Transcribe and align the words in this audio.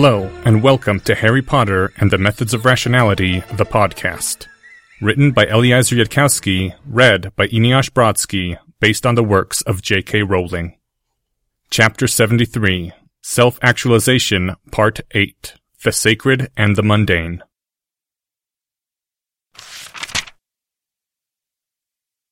Hello, 0.00 0.30
and 0.44 0.62
welcome 0.62 1.00
to 1.00 1.14
Harry 1.16 1.42
Potter 1.42 1.92
and 1.96 2.08
the 2.08 2.18
Methods 2.18 2.54
of 2.54 2.64
Rationality, 2.64 3.40
the 3.54 3.66
podcast. 3.66 4.46
Written 5.00 5.32
by 5.32 5.44
Eliezer 5.46 5.96
Yudkowsky, 5.96 6.72
read 6.86 7.34
by 7.34 7.48
Eneasz 7.48 7.90
Brodsky, 7.90 8.56
based 8.78 9.04
on 9.04 9.16
the 9.16 9.24
works 9.24 9.60
of 9.62 9.82
J.K. 9.82 10.22
Rowling. 10.22 10.78
Chapter 11.70 12.06
73 12.06 12.92
Self 13.22 13.58
Actualization, 13.60 14.54
Part 14.70 15.00
8 15.10 15.54
The 15.82 15.90
Sacred 15.90 16.52
and 16.56 16.76
the 16.76 16.84
Mundane. 16.84 17.42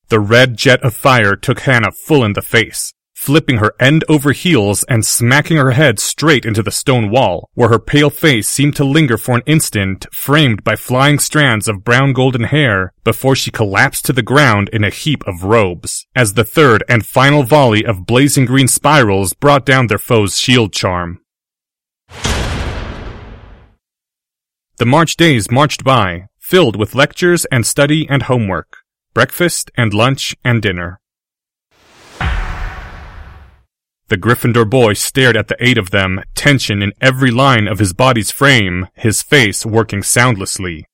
The 0.08 0.20
red 0.20 0.56
jet 0.56 0.84
of 0.84 0.94
fire 0.94 1.34
took 1.34 1.58
Hannah 1.58 1.90
full 1.90 2.22
in 2.22 2.34
the 2.34 2.42
face 2.42 2.94
flipping 3.16 3.56
her 3.56 3.74
end 3.80 4.04
over 4.08 4.32
heels 4.32 4.84
and 4.84 5.04
smacking 5.04 5.56
her 5.56 5.72
head 5.72 5.98
straight 5.98 6.44
into 6.44 6.62
the 6.62 6.70
stone 6.70 7.10
wall, 7.10 7.48
where 7.54 7.70
her 7.70 7.78
pale 7.78 8.10
face 8.10 8.46
seemed 8.46 8.76
to 8.76 8.84
linger 8.84 9.16
for 9.16 9.34
an 9.34 9.42
instant, 9.46 10.06
framed 10.12 10.62
by 10.62 10.76
flying 10.76 11.18
strands 11.18 11.66
of 11.66 11.82
brown 11.82 12.12
golden 12.12 12.44
hair, 12.44 12.92
before 13.02 13.34
she 13.34 13.50
collapsed 13.50 14.04
to 14.04 14.12
the 14.12 14.22
ground 14.22 14.68
in 14.72 14.84
a 14.84 14.90
heap 14.90 15.26
of 15.26 15.42
robes, 15.42 16.06
as 16.14 16.34
the 16.34 16.44
third 16.44 16.84
and 16.88 17.06
final 17.06 17.42
volley 17.42 17.84
of 17.84 18.06
blazing 18.06 18.44
green 18.44 18.68
spirals 18.68 19.32
brought 19.32 19.64
down 19.64 19.86
their 19.86 19.98
foe's 19.98 20.38
shield 20.38 20.72
charm. 20.72 21.18
The 24.78 24.84
March 24.84 25.16
days 25.16 25.50
marched 25.50 25.84
by, 25.84 26.26
filled 26.38 26.76
with 26.76 26.94
lectures 26.94 27.46
and 27.46 27.66
study 27.66 28.06
and 28.10 28.24
homework, 28.24 28.76
breakfast 29.14 29.70
and 29.74 29.94
lunch 29.94 30.36
and 30.44 30.60
dinner. 30.60 31.00
The 34.08 34.16
Gryffindor 34.16 34.70
boy 34.70 34.92
stared 34.92 35.36
at 35.36 35.48
the 35.48 35.56
eight 35.58 35.78
of 35.78 35.90
them, 35.90 36.22
tension 36.36 36.80
in 36.80 36.92
every 37.00 37.32
line 37.32 37.66
of 37.66 37.80
his 37.80 37.92
body's 37.92 38.30
frame, 38.30 38.86
his 38.94 39.20
face 39.20 39.66
working 39.66 40.02
soundlessly. 40.04 40.86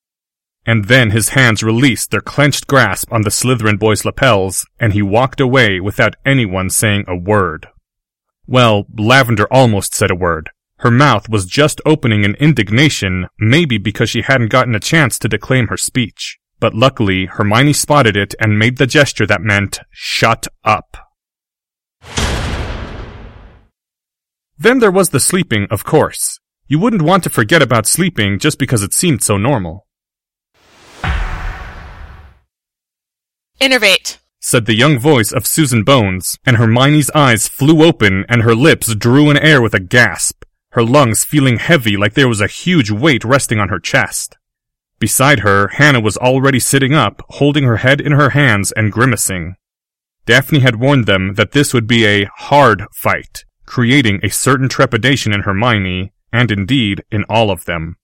And 0.65 0.87
then 0.87 1.11
his 1.11 1.31
hands 1.31 1.63
released 1.63 2.11
their 2.11 2.23
clenched 2.23 2.67
grasp 2.67 3.13
on 3.13 3.23
the 3.23 3.31
Slytherin 3.31 3.79
boy's 3.79 4.07
lapels, 4.07 4.65
and 4.81 4.95
he 4.95 5.03
walked 5.03 5.41
away 5.41 5.79
without 5.79 6.17
anyone 6.25 6.71
saying 6.71 7.05
a 7.07 7.17
word. 7.17 7.67
Well, 8.47 8.87
Lavender 8.97 9.47
almost 9.53 9.95
said 9.95 10.11
a 10.11 10.17
word. 10.17 10.49
Her 10.79 10.91
mouth 10.91 11.29
was 11.29 11.47
just 11.47 11.81
opening 11.85 12.25
in 12.25 12.35
indignation, 12.37 13.27
maybe 13.39 13.77
because 13.77 14.09
she 14.09 14.23
hadn't 14.23 14.51
gotten 14.51 14.75
a 14.75 14.81
chance 14.81 15.19
to 15.19 15.29
declaim 15.29 15.69
her 15.69 15.77
speech. 15.77 16.39
But 16.61 16.75
luckily, 16.75 17.27
Hermione 17.27 17.75
spotted 17.75 18.17
it 18.17 18.35
and 18.41 18.59
made 18.59 18.79
the 18.79 18.87
gesture 18.87 19.27
that 19.27 19.43
meant, 19.43 19.81
shut 19.91 20.47
up. 20.65 21.12
Then 24.59 24.79
there 24.79 24.91
was 24.91 25.11
the 25.11 25.21
sleeping, 25.21 25.67
of 25.71 25.85
course. 25.85 26.39
You 26.67 26.79
wouldn't 26.79 27.03
want 27.03 27.25
to 27.25 27.31
forget 27.31 27.63
about 27.63 27.87
sleeping 27.87 28.39
just 28.39 28.59
because 28.59 28.83
it 28.83 28.95
seemed 28.95 29.23
so 29.23 29.37
normal. 29.37 29.87
Innervate, 33.61 34.19
said 34.41 34.67
the 34.67 34.75
young 34.75 34.99
voice 34.99 35.33
of 35.33 35.47
Susan 35.47 35.85
Bones, 35.85 36.37
and 36.45 36.57
Hermione's 36.57 37.11
eyes 37.11 37.47
flew 37.47 37.85
open 37.85 38.25
and 38.29 38.43
her 38.43 38.55
lips 38.55 38.95
drew 38.95 39.31
in 39.31 39.37
air 39.37 39.63
with 39.63 39.73
a 39.73 39.81
gasp, 39.81 40.45
her 40.71 40.83
lungs 40.83 41.23
feeling 41.23 41.59
heavy 41.59 41.97
like 41.97 42.15
there 42.15 42.29
was 42.29 42.41
a 42.41 42.49
huge 42.49 42.91
weight 42.91 43.25
resting 43.25 43.61
on 43.61 43.69
her 43.69 43.79
chest. 43.79 44.37
Beside 44.99 45.41
her, 45.41 45.69
Hannah 45.69 46.01
was 46.01 46.17
already 46.17 46.59
sitting 46.59 46.95
up, 46.95 47.23
holding 47.31 47.65
her 47.65 47.79
head 47.79 48.01
in 48.01 48.13
her 48.13 48.31
hands 48.31 48.73
and 48.73 48.91
grimacing. 48.91 49.55
Daphne 50.27 50.61
had 50.61 50.81
warned 50.81 51.07
them 51.07 51.35
that 51.35 51.53
this 51.53 51.73
would 51.73 51.87
be 51.87 52.07
a 52.07 52.29
hard 52.37 52.85
fight, 52.93 53.45
creating 53.73 54.21
a 54.23 54.29
certain 54.29 54.69
trepidation 54.69 55.33
in 55.33 55.41
Hermione, 55.41 56.13
and 56.31 56.51
indeed 56.51 57.03
in 57.11 57.25
all 57.27 57.51
of 57.51 57.65
them. 57.65 57.97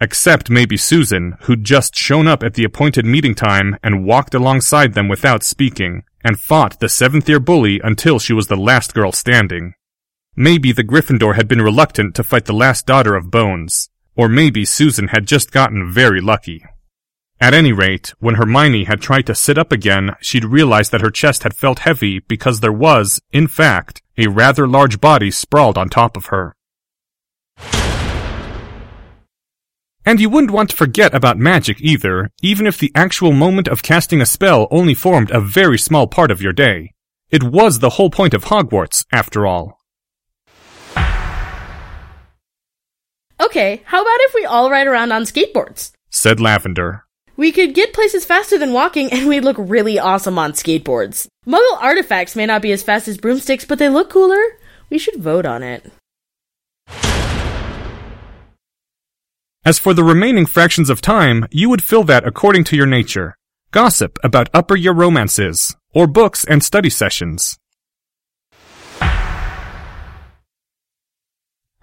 Except 0.00 0.48
maybe 0.48 0.76
Susan, 0.76 1.34
who'd 1.40 1.64
just 1.64 1.96
shown 1.96 2.28
up 2.28 2.44
at 2.44 2.54
the 2.54 2.62
appointed 2.62 3.04
meeting 3.04 3.34
time 3.34 3.76
and 3.82 4.04
walked 4.04 4.34
alongside 4.36 4.94
them 4.94 5.08
without 5.08 5.42
speaking, 5.42 6.04
and 6.22 6.38
fought 6.38 6.78
the 6.78 6.88
seventh 6.88 7.28
year 7.28 7.40
bully 7.40 7.80
until 7.82 8.20
she 8.20 8.32
was 8.32 8.46
the 8.46 8.56
last 8.70 8.94
girl 8.94 9.10
standing. 9.10 9.74
Maybe 10.36 10.70
the 10.70 10.84
Gryffindor 10.84 11.34
had 11.34 11.48
been 11.48 11.60
reluctant 11.60 12.14
to 12.14 12.22
fight 12.22 12.44
the 12.44 12.52
last 12.64 12.86
daughter 12.86 13.16
of 13.16 13.32
Bones, 13.32 13.90
or 14.14 14.28
maybe 14.28 14.64
Susan 14.64 15.08
had 15.08 15.26
just 15.26 15.50
gotten 15.50 15.90
very 15.90 16.20
lucky. 16.20 16.64
At 17.40 17.52
any 17.52 17.72
rate, 17.72 18.14
when 18.20 18.36
Hermione 18.36 18.84
had 18.84 19.00
tried 19.00 19.26
to 19.26 19.34
sit 19.34 19.58
up 19.58 19.72
again, 19.72 20.14
she'd 20.20 20.44
realized 20.44 20.92
that 20.92 21.00
her 21.00 21.10
chest 21.10 21.42
had 21.42 21.56
felt 21.56 21.80
heavy 21.80 22.20
because 22.20 22.60
there 22.60 22.72
was, 22.72 23.20
in 23.32 23.48
fact, 23.48 24.02
a 24.18 24.28
rather 24.28 24.66
large 24.66 25.00
body 25.00 25.30
sprawled 25.30 25.78
on 25.78 25.88
top 25.88 26.16
of 26.16 26.26
her. 26.26 26.54
And 30.04 30.20
you 30.20 30.30
wouldn't 30.30 30.52
want 30.52 30.70
to 30.70 30.76
forget 30.76 31.12
about 31.14 31.36
magic 31.36 31.80
either, 31.80 32.30
even 32.40 32.66
if 32.66 32.78
the 32.78 32.92
actual 32.94 33.32
moment 33.32 33.66
of 33.66 33.82
casting 33.82 34.20
a 34.20 34.26
spell 34.26 34.68
only 34.70 34.94
formed 34.94 35.30
a 35.30 35.40
very 35.40 35.78
small 35.78 36.06
part 36.06 36.30
of 36.30 36.40
your 36.40 36.52
day. 36.52 36.92
It 37.28 37.42
was 37.42 37.80
the 37.80 37.90
whole 37.90 38.10
point 38.10 38.32
of 38.32 38.44
Hogwarts, 38.44 39.04
after 39.10 39.46
all. 39.46 39.80
Okay, 43.40 43.82
how 43.84 44.02
about 44.02 44.20
if 44.20 44.34
we 44.34 44.44
all 44.44 44.70
ride 44.70 44.86
around 44.86 45.12
on 45.12 45.22
skateboards? 45.22 45.92
said 46.08 46.40
Lavender. 46.40 47.05
We 47.36 47.52
could 47.52 47.74
get 47.74 47.92
places 47.92 48.24
faster 48.24 48.58
than 48.58 48.72
walking 48.72 49.12
and 49.12 49.28
we'd 49.28 49.44
look 49.44 49.56
really 49.58 49.98
awesome 49.98 50.38
on 50.38 50.52
skateboards. 50.52 51.26
Muggle 51.46 51.80
artifacts 51.80 52.34
may 52.34 52.46
not 52.46 52.62
be 52.62 52.72
as 52.72 52.82
fast 52.82 53.08
as 53.08 53.18
broomsticks, 53.18 53.64
but 53.64 53.78
they 53.78 53.88
look 53.88 54.10
cooler. 54.10 54.42
We 54.88 54.98
should 54.98 55.16
vote 55.16 55.44
on 55.44 55.62
it. 55.62 55.90
As 59.64 59.80
for 59.80 59.92
the 59.92 60.04
remaining 60.04 60.46
fractions 60.46 60.88
of 60.88 61.02
time, 61.02 61.44
you 61.50 61.68
would 61.68 61.82
fill 61.82 62.04
that 62.04 62.24
according 62.26 62.64
to 62.64 62.76
your 62.76 62.86
nature. 62.86 63.34
Gossip 63.72 64.16
about 64.22 64.48
upper 64.54 64.76
year 64.76 64.92
romances, 64.92 65.76
or 65.92 66.06
books 66.06 66.44
and 66.44 66.62
study 66.62 66.88
sessions. 66.88 67.58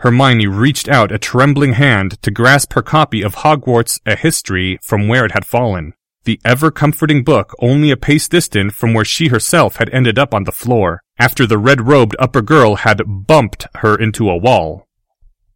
Hermione 0.03 0.47
reached 0.47 0.89
out 0.89 1.13
a 1.13 1.17
trembling 1.17 1.73
hand 1.73 2.21
to 2.23 2.29
grasp 2.29 2.73
her 2.73 2.81
copy 2.81 3.21
of 3.21 3.35
Hogwarts 3.35 4.01
A 4.05 4.17
History 4.17 4.77
from 4.83 5.07
where 5.07 5.23
it 5.23 5.31
had 5.31 5.45
fallen. 5.45 5.93
The 6.25 6.41
ever 6.43 6.71
comforting 6.71 7.23
book 7.23 7.55
only 7.59 7.89
a 7.89 7.95
pace 7.95 8.27
distant 8.27 8.73
from 8.73 8.93
where 8.93 9.05
she 9.05 9.29
herself 9.29 9.77
had 9.77 9.89
ended 9.91 10.19
up 10.19 10.33
on 10.33 10.43
the 10.43 10.51
floor, 10.51 11.01
after 11.17 11.47
the 11.47 11.57
red 11.57 11.87
robed 11.87 12.17
upper 12.19 12.41
girl 12.41 12.75
had 12.75 13.01
bumped 13.07 13.65
her 13.75 13.95
into 13.95 14.29
a 14.29 14.35
wall. 14.35 14.89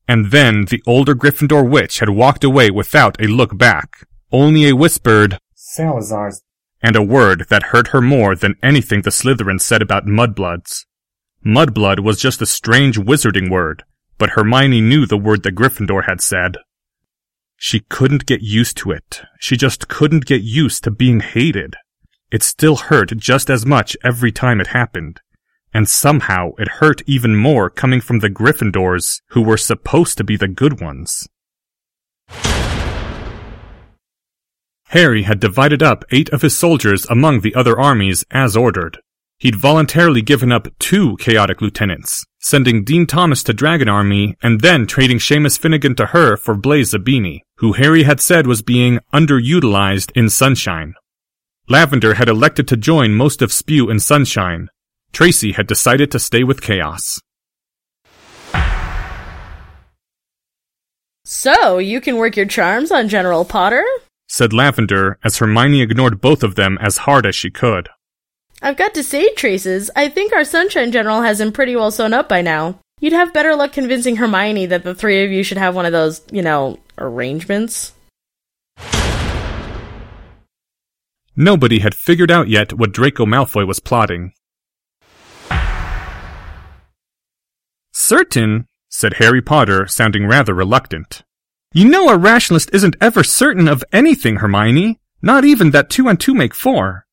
And 0.08 0.32
then 0.32 0.64
the 0.64 0.82
older 0.88 1.14
Gryffindor 1.14 1.70
witch 1.70 2.00
had 2.00 2.12
walked 2.12 2.46
away 2.46 2.72
without 2.72 3.22
a 3.22 3.28
look 3.28 3.58
back, 3.58 4.08
only 4.32 4.70
a 4.70 4.78
whispered, 4.78 5.40
Salazar's, 5.56 6.42
and 6.82 6.96
a 6.96 7.04
word 7.04 7.48
that 7.50 7.74
hurt 7.74 7.90
her 7.90 8.00
more 8.00 8.34
than 8.34 8.56
anything 8.64 9.02
the 9.02 9.12
Slytherin 9.12 9.60
said 9.60 9.82
about 9.82 10.06
mudbloods. 10.06 10.86
Mudblood 11.46 12.00
was 12.00 12.18
just 12.18 12.42
a 12.42 12.46
strange 12.46 12.98
wizarding 12.98 13.50
word, 13.50 13.84
but 14.18 14.32
Hermione 14.32 14.82
knew 14.82 15.06
the 15.06 15.18
word 15.18 15.44
that 15.44 15.56
Gryffindor 15.56 16.06
had 16.06 16.22
said. 16.22 16.58
She 17.56 17.82
couldn't 17.82 18.26
get 18.26 18.42
used 18.42 18.78
to 18.78 18.92
it. 18.92 19.22
She 19.40 19.58
just 19.58 19.88
couldn't 19.88 20.26
get 20.26 20.42
used 20.42 20.84
to 20.84 20.92
being 20.92 21.22
hated. 21.22 21.76
It 22.32 22.44
still 22.44 22.76
hurt 22.76 23.18
just 23.18 23.50
as 23.50 23.66
much 23.66 23.98
every 24.04 24.32
time 24.32 24.62
it 24.62 24.68
happened. 24.68 25.22
And 25.74 25.88
somehow 25.88 26.52
it 26.58 26.68
hurt 26.80 27.02
even 27.06 27.36
more 27.36 27.70
coming 27.70 28.02
from 28.02 28.20
the 28.20 28.30
Gryffindors, 28.30 29.22
who 29.30 29.42
were 29.42 29.58
supposed 29.58 30.18
to 30.18 30.24
be 30.24 30.38
the 30.38 30.48
good 30.48 30.80
ones. 30.82 31.28
Harry 34.90 35.24
had 35.24 35.40
divided 35.40 35.84
up 35.84 36.06
eight 36.12 36.30
of 36.30 36.42
his 36.42 36.58
soldiers 36.58 37.06
among 37.10 37.42
the 37.42 37.54
other 37.56 37.78
armies 37.78 38.24
as 38.32 38.56
ordered. 38.56 39.00
He'd 39.38 39.56
voluntarily 39.56 40.22
given 40.22 40.52
up 40.52 40.68
two 40.80 41.18
chaotic 41.18 41.62
lieutenants, 41.62 42.26
sending 42.48 42.86
Dean 42.86 43.06
Thomas 43.06 43.44
to 43.44 43.54
Dragon 43.54 43.90
Army 43.90 44.38
and 44.42 44.62
then 44.62 44.88
trading 44.88 45.18
Seamus 45.18 45.60
Finnigan 45.60 45.96
to 45.96 46.08
her 46.08 46.38
for 46.38 46.56
Blaise 46.56 46.94
Zabini, 46.94 47.42
who 47.58 47.74
Harry 47.74 48.04
had 48.04 48.22
said 48.22 48.48
was 48.48 48.62
being 48.62 49.00
underutilized 49.14 50.12
in 50.16 50.30
Sunshine. 50.30 50.94
Lavender 51.68 52.14
had 52.14 52.30
elected 52.30 52.66
to 52.70 52.78
join 52.78 53.16
most 53.16 53.42
of 53.42 53.52
SPHEW 53.52 53.90
in 53.90 54.00
Sunshine. 54.00 54.70
Tracey 55.12 55.52
had 55.52 55.68
decided 55.68 56.10
to 56.12 56.20
stay 56.20 56.46
with 56.46 56.62
Chaos. 56.62 57.20
So, 61.26 61.80
you 61.80 62.00
can 62.00 62.16
work 62.16 62.38
your 62.38 62.46
charms 62.46 62.90
on 62.92 63.10
General 63.10 63.44
Potter? 63.44 63.84
said 64.30 64.54
Lavender 64.54 65.20
as 65.22 65.40
Hermione 65.40 65.82
ignored 65.82 66.22
both 66.22 66.44
of 66.44 66.56
them 66.56 66.78
as 66.80 67.00
hard 67.00 67.26
as 67.26 67.36
she 67.36 67.50
could. 67.50 67.90
I've 68.62 68.78
got 68.78 68.94
to 68.96 69.04
say, 69.04 69.34
Traces, 69.34 69.92
I 69.96 70.10
think 70.10 70.34
our 70.34 70.44
Sunshine 70.44 70.92
General 70.92 71.22
has 71.22 71.40
him 71.40 71.52
pretty 71.52 71.76
well 71.76 71.92
sewn 71.92 72.14
up 72.14 72.28
by 72.28 72.42
now. 72.42 72.80
You'd 73.00 73.14
have 73.14 73.34
better 73.34 73.56
luck 73.56 73.72
convincing 73.72 74.16
Hermione 74.16 74.66
that 74.68 74.84
the 74.84 74.96
three 74.96 75.24
of 75.24 75.32
you 75.32 75.44
should 75.44 75.60
have 75.60 75.76
one 75.76 75.86
of 75.86 75.92
those, 75.92 76.22
you 76.32 76.42
know, 76.42 76.80
arrangements. 76.98 77.94
Nobody 81.36 81.80
had 81.80 81.94
figured 81.94 82.32
out 82.32 82.48
yet 82.48 82.74
what 82.74 82.92
Draco 82.92 83.28
Malfoy 83.28 83.68
was 83.68 83.80
plotting. 83.80 84.34
Certain, 87.94 88.66
said 88.90 89.16
Harry 89.16 89.42
Potter, 89.42 89.86
sounding 89.86 90.26
rather 90.26 90.56
reluctant. 90.56 91.22
You 91.74 91.88
know 91.88 92.10
a 92.10 92.18
rationalist 92.18 92.72
isn't 92.74 92.96
ever 93.00 93.24
certain 93.24 93.68
of 93.68 93.84
anything, 93.94 94.38
Hermione. 94.38 95.00
Not 95.22 95.46
even 95.46 95.70
that 95.72 95.92
two 95.92 96.08
and 96.08 96.20
two 96.20 96.34
make 96.34 96.56
four. 96.56 97.07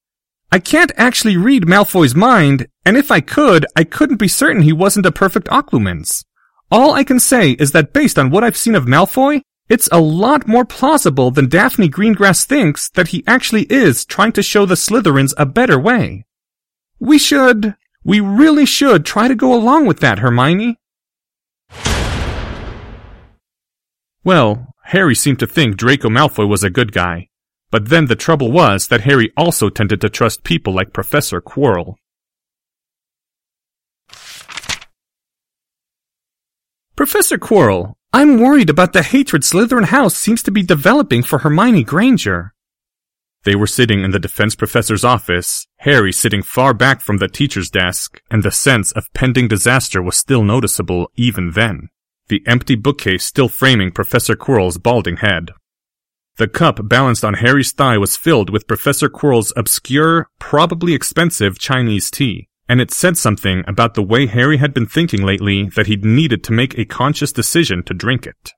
I 0.55 0.61
can't 0.61 0.93
actually 0.97 1.37
read 1.37 1.65
Malfoy's 1.65 2.15
mind, 2.15 2.69
and 2.85 2.97
if 2.97 3.11
I 3.11 3.21
could, 3.21 3.67
I 3.75 3.83
couldn't 3.83 4.19
be 4.19 4.29
certain 4.29 4.63
he 4.63 4.73
wasn't 4.73 5.05
a 5.05 5.11
perfect 5.11 5.49
Occlumens. 5.49 6.25
All 6.71 6.95
I 6.95 7.03
can 7.03 7.19
say 7.19 7.57
is 7.59 7.73
that 7.73 7.93
based 7.93 8.21
on 8.21 8.31
what 8.31 8.45
I've 8.45 8.57
seen 8.57 8.77
of 8.77 8.85
Malfoy, 8.85 9.41
it's 9.69 9.89
a 9.91 9.99
lot 9.99 10.47
more 10.47 10.65
plausible 10.65 11.33
than 11.33 11.49
Daphne 11.49 11.89
Greengrass 11.89 12.45
thinks 12.45 12.89
that 12.91 13.09
he 13.09 13.25
actually 13.27 13.65
is 13.65 14.05
trying 14.05 14.31
to 14.31 14.45
show 14.45 14.65
the 14.65 14.77
Slytherins 14.77 15.35
a 15.37 15.45
better 15.45 15.77
way. 15.77 16.25
We 17.01 17.19
should, 17.19 17.75
we 18.05 18.21
really 18.21 18.65
should 18.65 19.05
try 19.05 19.27
to 19.27 19.35
go 19.35 19.53
along 19.53 19.87
with 19.87 19.99
that, 20.03 20.21
Hermione. 20.21 20.79
Well, 24.23 24.73
Harry 24.85 25.17
seemed 25.17 25.41
to 25.41 25.49
think 25.49 25.77
Draco 25.77 26.09
Malfoy 26.09 26.49
was 26.49 26.63
a 26.63 26.71
good 26.71 26.93
guy. 26.93 27.29
But 27.75 27.89
then 27.89 28.07
the 28.07 28.15
trouble 28.15 28.53
was 28.53 28.87
that 28.87 29.01
Harry 29.01 29.33
also 29.37 29.69
tended 29.69 30.01
to 30.03 30.09
trust 30.09 30.45
people 30.45 30.73
like 30.73 30.93
Professor 30.93 31.41
Quirrell. 31.41 31.97
Professor 36.95 37.37
Quirrell, 37.37 37.95
I'm 38.13 38.39
worried 38.39 38.71
about 38.71 38.93
the 38.93 39.03
hatred 39.03 39.43
Slytherin 39.43 39.87
House 39.87 40.15
seems 40.15 40.41
to 40.45 40.53
be 40.53 40.63
developing 40.63 41.25
for 41.25 41.41
Hermione 41.41 41.83
Granger. 41.83 42.55
They 43.43 43.57
were 43.57 43.67
sitting 43.67 44.05
in 44.05 44.13
the 44.13 44.21
defense 44.21 44.55
professor's 44.55 45.03
office, 45.03 45.67
Harry 45.79 46.13
sitting 46.13 46.45
far 46.45 46.75
back 46.75 47.01
from 47.01 47.19
the 47.19 47.27
teacher's 47.27 47.71
desk, 47.71 48.23
and 48.31 48.45
the 48.45 48.53
sense 48.53 48.93
of 48.93 49.13
pending 49.15 49.49
disaster 49.49 50.01
was 50.01 50.17
still 50.17 50.45
noticeable 50.45 51.11
even 51.17 51.51
then 51.51 51.89
the 52.29 52.43
empty 52.47 52.75
bookcase 52.75 53.27
still 53.27 53.49
framing 53.49 53.91
Professor 53.91 54.35
Quirrell's 54.35 54.79
balding 54.79 55.19
head. 55.19 55.51
The 56.37 56.49
cup 56.49 56.81
balanced 56.89 57.25
on 57.25 57.35
Harry's 57.35 57.71
thigh 57.71 57.97
was 57.97 58.17
filled 58.17 58.51
with 58.51 58.67
Professor 58.67 59.09
Quirrell's 59.09 59.53
obscure, 59.57 60.29
probably 60.41 60.93
expensive 60.93 61.61
Chinese 61.61 62.11
tea, 62.11 62.49
and 62.69 62.81
it 62.81 62.91
said 62.91 63.17
something 63.17 63.63
about 63.69 63.95
the 63.95 64.03
way 64.03 64.27
Harry 64.27 64.57
had 64.57 64.75
been 64.75 64.87
thinking 64.87 65.23
lately 65.23 65.69
that 65.77 65.87
he'd 65.87 66.05
needed 66.05 66.43
to 66.45 66.53
make 66.53 66.77
a 66.77 66.85
conscious 66.85 67.31
decision 67.31 67.85
to 67.85 67.95
drink 67.95 68.27
it. 68.27 68.53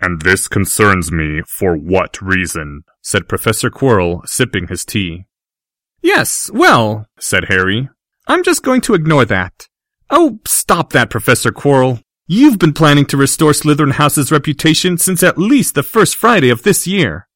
And 0.00 0.22
this 0.22 0.48
concerns 0.48 1.12
me 1.12 1.42
for 1.46 1.76
what 1.76 2.20
reason? 2.20 2.82
said 3.00 3.28
Professor 3.28 3.70
Quirrell, 3.70 4.26
sipping 4.26 4.66
his 4.66 4.84
tea. 4.84 5.26
Yes, 6.02 6.50
well, 6.52 7.06
said 7.18 7.46
Harry. 7.48 7.88
I'm 8.26 8.42
just 8.42 8.62
going 8.62 8.80
to 8.82 8.94
ignore 8.94 9.24
that. 9.26 9.68
Oh, 10.10 10.40
stop 10.46 10.92
that, 10.92 11.08
Professor 11.08 11.50
Quirrell. 11.52 12.02
You've 12.26 12.58
been 12.58 12.72
planning 12.72 13.04
to 13.06 13.18
restore 13.18 13.52
Slytherin 13.52 13.92
House's 13.92 14.32
reputation 14.32 14.96
since 14.96 15.22
at 15.22 15.36
least 15.36 15.74
the 15.74 15.82
first 15.82 16.16
Friday 16.16 16.48
of 16.48 16.62
this 16.62 16.86
year. 16.86 17.28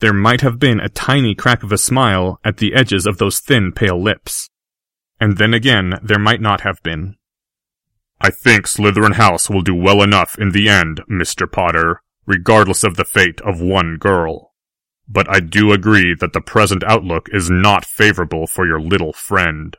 There 0.00 0.12
might 0.12 0.42
have 0.42 0.58
been 0.58 0.78
a 0.78 0.90
tiny 0.90 1.34
crack 1.34 1.62
of 1.62 1.72
a 1.72 1.78
smile 1.78 2.38
at 2.44 2.58
the 2.58 2.74
edges 2.74 3.06
of 3.06 3.16
those 3.16 3.40
thin, 3.40 3.72
pale 3.72 3.98
lips. 3.98 4.50
And 5.18 5.38
then 5.38 5.54
again, 5.54 5.98
there 6.02 6.18
might 6.18 6.42
not 6.42 6.60
have 6.60 6.82
been. 6.82 7.16
I 8.20 8.28
think 8.28 8.66
Slytherin 8.66 9.14
House 9.14 9.48
will 9.48 9.62
do 9.62 9.74
well 9.74 10.02
enough 10.02 10.38
in 10.38 10.50
the 10.50 10.68
end, 10.68 11.00
Mr. 11.10 11.50
Potter, 11.50 12.02
regardless 12.26 12.84
of 12.84 12.96
the 12.96 13.06
fate 13.06 13.40
of 13.40 13.62
one 13.62 13.96
girl. 13.96 14.52
But 15.08 15.30
I 15.30 15.40
do 15.40 15.72
agree 15.72 16.14
that 16.20 16.34
the 16.34 16.42
present 16.42 16.84
outlook 16.84 17.30
is 17.32 17.48
not 17.48 17.86
favorable 17.86 18.46
for 18.46 18.66
your 18.66 18.82
little 18.82 19.14
friend 19.14 19.78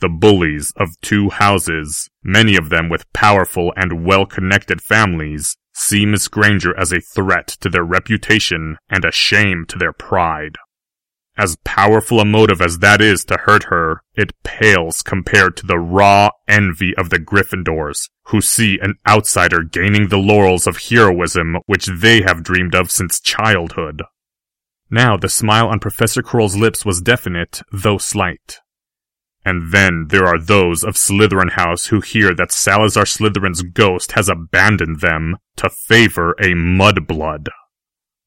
the 0.00 0.08
bullies 0.08 0.72
of 0.76 1.00
two 1.00 1.30
houses, 1.30 2.08
many 2.22 2.56
of 2.56 2.68
them 2.68 2.88
with 2.88 3.10
powerful 3.12 3.72
and 3.76 4.04
well-connected 4.04 4.82
families, 4.82 5.56
see 5.72 6.06
Miss 6.06 6.28
Granger 6.28 6.78
as 6.78 6.92
a 6.92 7.00
threat 7.00 7.48
to 7.60 7.68
their 7.68 7.84
reputation 7.84 8.76
and 8.88 9.04
a 9.04 9.12
shame 9.12 9.64
to 9.68 9.78
their 9.78 9.92
pride. 9.92 10.56
As 11.36 11.56
powerful 11.64 12.20
a 12.20 12.24
motive 12.24 12.62
as 12.62 12.78
that 12.78 13.00
is 13.00 13.24
to 13.24 13.36
hurt 13.36 13.64
her, 13.64 14.02
it 14.14 14.40
pales 14.44 15.02
compared 15.02 15.56
to 15.56 15.66
the 15.66 15.80
raw 15.80 16.30
envy 16.46 16.96
of 16.96 17.10
the 17.10 17.18
Gryffindors, 17.18 18.08
who 18.26 18.40
see 18.40 18.78
an 18.80 18.94
outsider 19.08 19.64
gaining 19.64 20.08
the 20.08 20.16
laurels 20.18 20.68
of 20.68 20.76
heroism 20.76 21.56
which 21.66 21.86
they 21.86 22.22
have 22.22 22.44
dreamed 22.44 22.76
of 22.76 22.90
since 22.90 23.20
childhood. 23.20 24.02
Now 24.90 25.16
the 25.16 25.28
smile 25.28 25.66
on 25.66 25.80
Professor 25.80 26.22
Quirrell's 26.22 26.56
lips 26.56 26.84
was 26.84 27.00
definite, 27.00 27.62
though 27.72 27.98
slight. 27.98 28.60
And 29.44 29.72
then 29.72 30.06
there 30.08 30.26
are 30.26 30.38
those 30.38 30.82
of 30.82 30.94
Slytherin 30.94 31.52
House 31.52 31.86
who 31.86 32.00
hear 32.00 32.34
that 32.34 32.52
Salazar 32.52 33.04
Slytherin's 33.04 33.62
ghost 33.62 34.12
has 34.12 34.28
abandoned 34.28 35.00
them 35.00 35.36
to 35.56 35.68
favor 35.68 36.32
a 36.32 36.54
mudblood. 36.54 37.48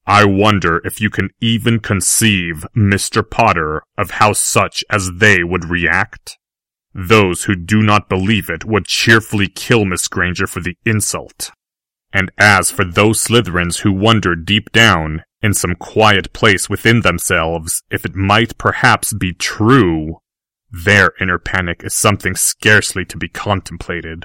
I 0.06 0.24
wonder 0.24 0.80
if 0.84 1.00
you 1.00 1.10
can 1.10 1.30
even 1.40 1.80
conceive, 1.80 2.64
Mr. 2.74 3.28
Potter, 3.28 3.82
of 3.98 4.12
how 4.12 4.32
such 4.32 4.84
as 4.90 5.10
they 5.16 5.42
would 5.42 5.64
react? 5.66 6.38
Those 6.94 7.44
who 7.44 7.54
do 7.54 7.82
not 7.82 8.08
believe 8.08 8.48
it 8.48 8.64
would 8.64 8.86
cheerfully 8.86 9.48
kill 9.48 9.84
Miss 9.84 10.08
Granger 10.08 10.46
for 10.46 10.60
the 10.60 10.76
insult. 10.86 11.50
And 12.12 12.30
as 12.38 12.70
for 12.70 12.84
those 12.84 13.22
Slytherins 13.22 13.80
who 13.80 13.92
wonder 13.92 14.34
deep 14.34 14.72
down, 14.72 15.24
in 15.42 15.54
some 15.54 15.74
quiet 15.74 16.32
place 16.32 16.68
within 16.68 17.02
themselves, 17.02 17.82
if 17.90 18.04
it 18.04 18.14
might 18.14 18.58
perhaps 18.58 19.12
be 19.12 19.32
true, 19.32 20.16
their 20.70 21.12
inner 21.20 21.38
panic 21.38 21.82
is 21.82 21.94
something 21.94 22.34
scarcely 22.34 23.04
to 23.06 23.16
be 23.16 23.28
contemplated. 23.28 24.24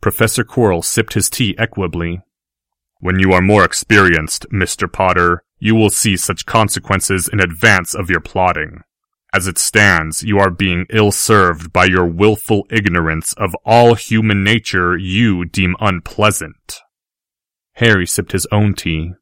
Professor 0.00 0.44
Quirrell 0.44 0.84
sipped 0.84 1.14
his 1.14 1.30
tea 1.30 1.54
equably. 1.58 2.22
When 3.00 3.18
you 3.18 3.32
are 3.32 3.42
more 3.42 3.64
experienced, 3.64 4.46
Mr. 4.52 4.90
Potter, 4.90 5.44
you 5.58 5.74
will 5.74 5.90
see 5.90 6.16
such 6.16 6.46
consequences 6.46 7.28
in 7.28 7.40
advance 7.40 7.94
of 7.94 8.10
your 8.10 8.20
plotting. 8.20 8.82
As 9.34 9.46
it 9.46 9.58
stands, 9.58 10.22
you 10.22 10.38
are 10.38 10.50
being 10.50 10.86
ill-served 10.90 11.72
by 11.72 11.86
your 11.86 12.04
willful 12.04 12.66
ignorance 12.70 13.32
of 13.34 13.54
all 13.64 13.94
human 13.94 14.44
nature 14.44 14.96
you 14.96 15.44
deem 15.44 15.74
unpleasant. 15.80 16.80
Harry 17.74 18.06
sipped 18.06 18.32
his 18.32 18.46
own 18.52 18.74
tea. 18.74 19.12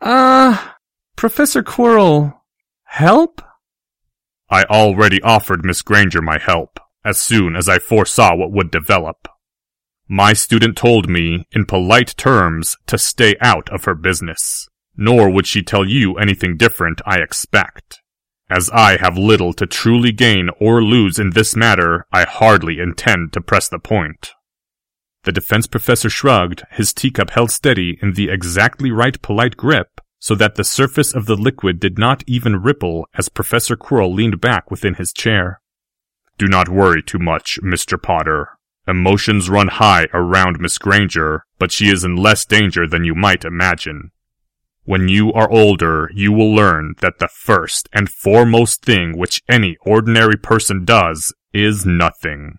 Ah, 0.00 0.70
uh, 0.70 0.74
Professor 1.16 1.62
Quirrell, 1.62 2.34
help? 2.84 3.40
I 4.54 4.62
already 4.70 5.20
offered 5.22 5.64
Miss 5.64 5.82
Granger 5.82 6.22
my 6.22 6.38
help, 6.38 6.78
as 7.04 7.20
soon 7.20 7.56
as 7.56 7.68
I 7.68 7.80
foresaw 7.80 8.36
what 8.36 8.52
would 8.52 8.70
develop. 8.70 9.26
My 10.06 10.32
student 10.32 10.76
told 10.76 11.08
me, 11.08 11.48
in 11.50 11.66
polite 11.66 12.14
terms, 12.16 12.76
to 12.86 12.96
stay 12.96 13.34
out 13.40 13.68
of 13.70 13.82
her 13.86 13.96
business. 13.96 14.68
Nor 14.96 15.28
would 15.28 15.48
she 15.48 15.64
tell 15.64 15.84
you 15.84 16.14
anything 16.14 16.56
different, 16.56 17.02
I 17.04 17.16
expect. 17.18 18.00
As 18.48 18.70
I 18.70 18.96
have 18.98 19.18
little 19.18 19.54
to 19.54 19.66
truly 19.66 20.12
gain 20.12 20.50
or 20.60 20.84
lose 20.84 21.18
in 21.18 21.30
this 21.30 21.56
matter, 21.56 22.06
I 22.12 22.22
hardly 22.22 22.78
intend 22.78 23.32
to 23.32 23.40
press 23.40 23.68
the 23.68 23.80
point. 23.80 24.30
The 25.24 25.32
defense 25.32 25.66
professor 25.66 26.08
shrugged, 26.08 26.62
his 26.70 26.92
teacup 26.92 27.30
held 27.30 27.50
steady 27.50 27.98
in 28.00 28.12
the 28.12 28.28
exactly 28.28 28.92
right 28.92 29.20
polite 29.20 29.56
grip, 29.56 30.00
so 30.24 30.34
that 30.34 30.54
the 30.54 30.64
surface 30.64 31.14
of 31.14 31.26
the 31.26 31.36
liquid 31.36 31.78
did 31.78 31.98
not 31.98 32.24
even 32.26 32.62
ripple 32.62 33.06
as 33.12 33.28
Professor 33.28 33.76
Quirrell 33.76 34.14
leaned 34.14 34.40
back 34.40 34.70
within 34.70 34.94
his 34.94 35.12
chair. 35.12 35.60
Do 36.38 36.48
not 36.48 36.70
worry 36.70 37.02
too 37.02 37.18
much, 37.18 37.58
Mr. 37.62 38.02
Potter. 38.02 38.48
Emotions 38.88 39.50
run 39.50 39.68
high 39.68 40.06
around 40.14 40.60
Miss 40.60 40.78
Granger, 40.78 41.44
but 41.58 41.70
she 41.70 41.90
is 41.90 42.04
in 42.04 42.16
less 42.16 42.46
danger 42.46 42.86
than 42.88 43.04
you 43.04 43.14
might 43.14 43.44
imagine. 43.44 44.12
When 44.84 45.08
you 45.08 45.30
are 45.34 45.50
older, 45.50 46.08
you 46.14 46.32
will 46.32 46.54
learn 46.54 46.94
that 47.02 47.18
the 47.18 47.28
first 47.28 47.90
and 47.92 48.08
foremost 48.08 48.82
thing 48.82 49.18
which 49.18 49.42
any 49.46 49.76
ordinary 49.82 50.38
person 50.38 50.86
does 50.86 51.34
is 51.52 51.84
nothing. 51.84 52.56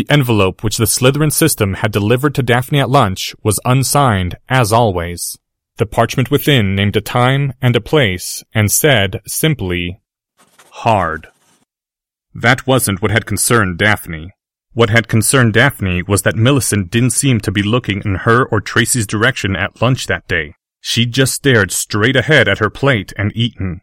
The 0.00 0.08
envelope 0.08 0.64
which 0.64 0.78
the 0.78 0.86
Slytherin 0.86 1.30
system 1.30 1.74
had 1.74 1.92
delivered 1.92 2.34
to 2.36 2.42
Daphne 2.42 2.80
at 2.80 2.88
lunch 2.88 3.34
was 3.42 3.60
unsigned, 3.66 4.34
as 4.48 4.72
always. 4.72 5.38
The 5.76 5.84
parchment 5.84 6.30
within 6.30 6.74
named 6.74 6.96
a 6.96 7.02
time 7.02 7.52
and 7.60 7.76
a 7.76 7.82
place, 7.82 8.42
and 8.54 8.72
said, 8.72 9.20
simply, 9.26 10.00
Hard. 10.70 11.28
That 12.34 12.66
wasn't 12.66 13.02
what 13.02 13.10
had 13.10 13.26
concerned 13.26 13.76
Daphne. 13.76 14.30
What 14.72 14.88
had 14.88 15.06
concerned 15.06 15.52
Daphne 15.52 16.02
was 16.04 16.22
that 16.22 16.34
Millicent 16.34 16.90
didn't 16.90 17.10
seem 17.10 17.38
to 17.40 17.52
be 17.52 17.62
looking 17.62 18.00
in 18.02 18.14
her 18.24 18.46
or 18.46 18.62
Tracey's 18.62 19.06
direction 19.06 19.54
at 19.54 19.82
lunch 19.82 20.06
that 20.06 20.26
day. 20.26 20.54
She 20.80 21.04
just 21.04 21.34
stared 21.34 21.72
straight 21.72 22.16
ahead 22.16 22.48
at 22.48 22.60
her 22.60 22.70
plate 22.70 23.12
and 23.18 23.32
eaten. 23.36 23.82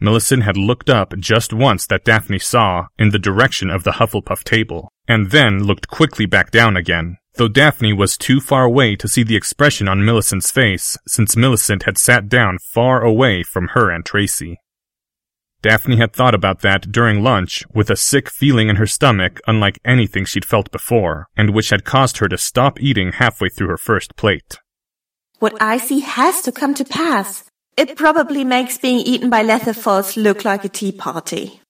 Millicent 0.00 0.42
had 0.42 0.56
looked 0.56 0.88
up 0.88 1.14
just 1.18 1.52
once 1.52 1.86
that 1.86 2.04
Daphne 2.04 2.38
saw, 2.38 2.86
in 2.98 3.10
the 3.10 3.18
direction 3.18 3.68
of 3.70 3.84
the 3.84 3.92
Hufflepuff 3.92 4.44
table, 4.44 4.90
and 5.06 5.30
then 5.30 5.62
looked 5.62 5.88
quickly 5.88 6.24
back 6.24 6.50
down 6.50 6.76
again, 6.76 7.18
though 7.34 7.48
Daphne 7.48 7.92
was 7.92 8.16
too 8.16 8.40
far 8.40 8.64
away 8.64 8.96
to 8.96 9.08
see 9.08 9.22
the 9.22 9.36
expression 9.36 9.88
on 9.88 10.04
Millicent's 10.04 10.50
face, 10.50 10.96
since 11.06 11.36
Millicent 11.36 11.82
had 11.82 11.98
sat 11.98 12.28
down 12.28 12.58
far 12.58 13.02
away 13.02 13.42
from 13.42 13.68
her 13.68 13.90
and 13.90 14.04
Tracey. 14.04 14.58
Daphne 15.62 15.96
had 15.96 16.14
thought 16.14 16.34
about 16.34 16.62
that 16.62 16.90
during 16.90 17.22
lunch 17.22 17.64
with 17.74 17.90
a 17.90 17.96
sick 17.96 18.30
feeling 18.30 18.70
in 18.70 18.76
her 18.76 18.86
stomach 18.86 19.40
unlike 19.46 19.78
anything 19.84 20.24
she'd 20.24 20.44
felt 20.44 20.70
before, 20.70 21.28
and 21.36 21.50
which 21.50 21.68
had 21.68 21.84
caused 21.84 22.16
her 22.18 22.28
to 22.28 22.38
stop 22.38 22.80
eating 22.80 23.12
halfway 23.12 23.50
through 23.50 23.68
her 23.68 23.76
first 23.76 24.16
plate. 24.16 24.58
What 25.38 25.60
I 25.60 25.76
see 25.76 26.00
has 26.00 26.40
to 26.42 26.52
come 26.52 26.72
to 26.74 26.84
pass. 26.84 27.49
It 27.80 27.96
probably 27.96 28.44
makes 28.44 28.76
being 28.76 28.98
eaten 28.98 29.30
by 29.30 29.42
Lethifolds 29.42 30.22
look 30.22 30.44
like 30.44 30.66
a 30.66 30.68
tea 30.68 30.92
party. 30.92 31.62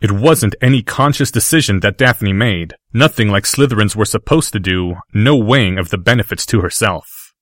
It 0.00 0.10
wasn't 0.10 0.56
any 0.60 0.82
conscious 0.82 1.30
decision 1.30 1.78
that 1.78 1.96
Daphne 1.96 2.32
made, 2.32 2.74
nothing 2.92 3.28
like 3.28 3.44
Slytherins 3.44 3.94
were 3.94 4.04
supposed 4.04 4.52
to 4.54 4.58
do, 4.58 4.96
no 5.14 5.36
weighing 5.36 5.78
of 5.78 5.90
the 5.90 5.96
benefits 5.96 6.44
to 6.46 6.60
herself. 6.60 7.32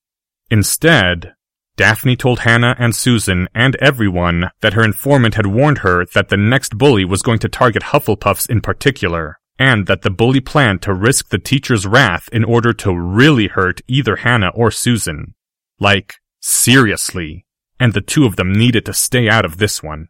Instead, 0.50 1.32
Daphne 1.76 2.16
told 2.16 2.40
Hannah 2.40 2.76
and 2.78 2.94
Susan 2.94 3.48
and 3.54 3.76
everyone 3.76 4.50
that 4.60 4.74
her 4.74 4.84
informant 4.84 5.36
had 5.36 5.46
warned 5.46 5.78
her 5.78 6.04
that 6.12 6.28
the 6.28 6.36
next 6.36 6.76
bully 6.76 7.06
was 7.06 7.22
going 7.22 7.38
to 7.38 7.48
target 7.48 7.84
Hufflepuffs 7.84 8.50
in 8.50 8.60
particular, 8.60 9.38
and 9.58 9.86
that 9.86 10.02
the 10.02 10.10
bully 10.10 10.40
planned 10.40 10.82
to 10.82 10.92
risk 10.92 11.30
the 11.30 11.38
teacher's 11.38 11.86
wrath 11.86 12.28
in 12.30 12.44
order 12.44 12.74
to 12.74 12.94
really 12.94 13.48
hurt 13.48 13.80
either 13.88 14.16
Hannah 14.16 14.52
or 14.54 14.70
Susan. 14.70 15.32
Like, 15.80 16.16
seriously. 16.42 17.45
And 17.78 17.92
the 17.92 18.00
two 18.00 18.24
of 18.24 18.36
them 18.36 18.52
needed 18.52 18.86
to 18.86 18.92
stay 18.92 19.28
out 19.28 19.44
of 19.44 19.58
this 19.58 19.82
one. 19.82 20.08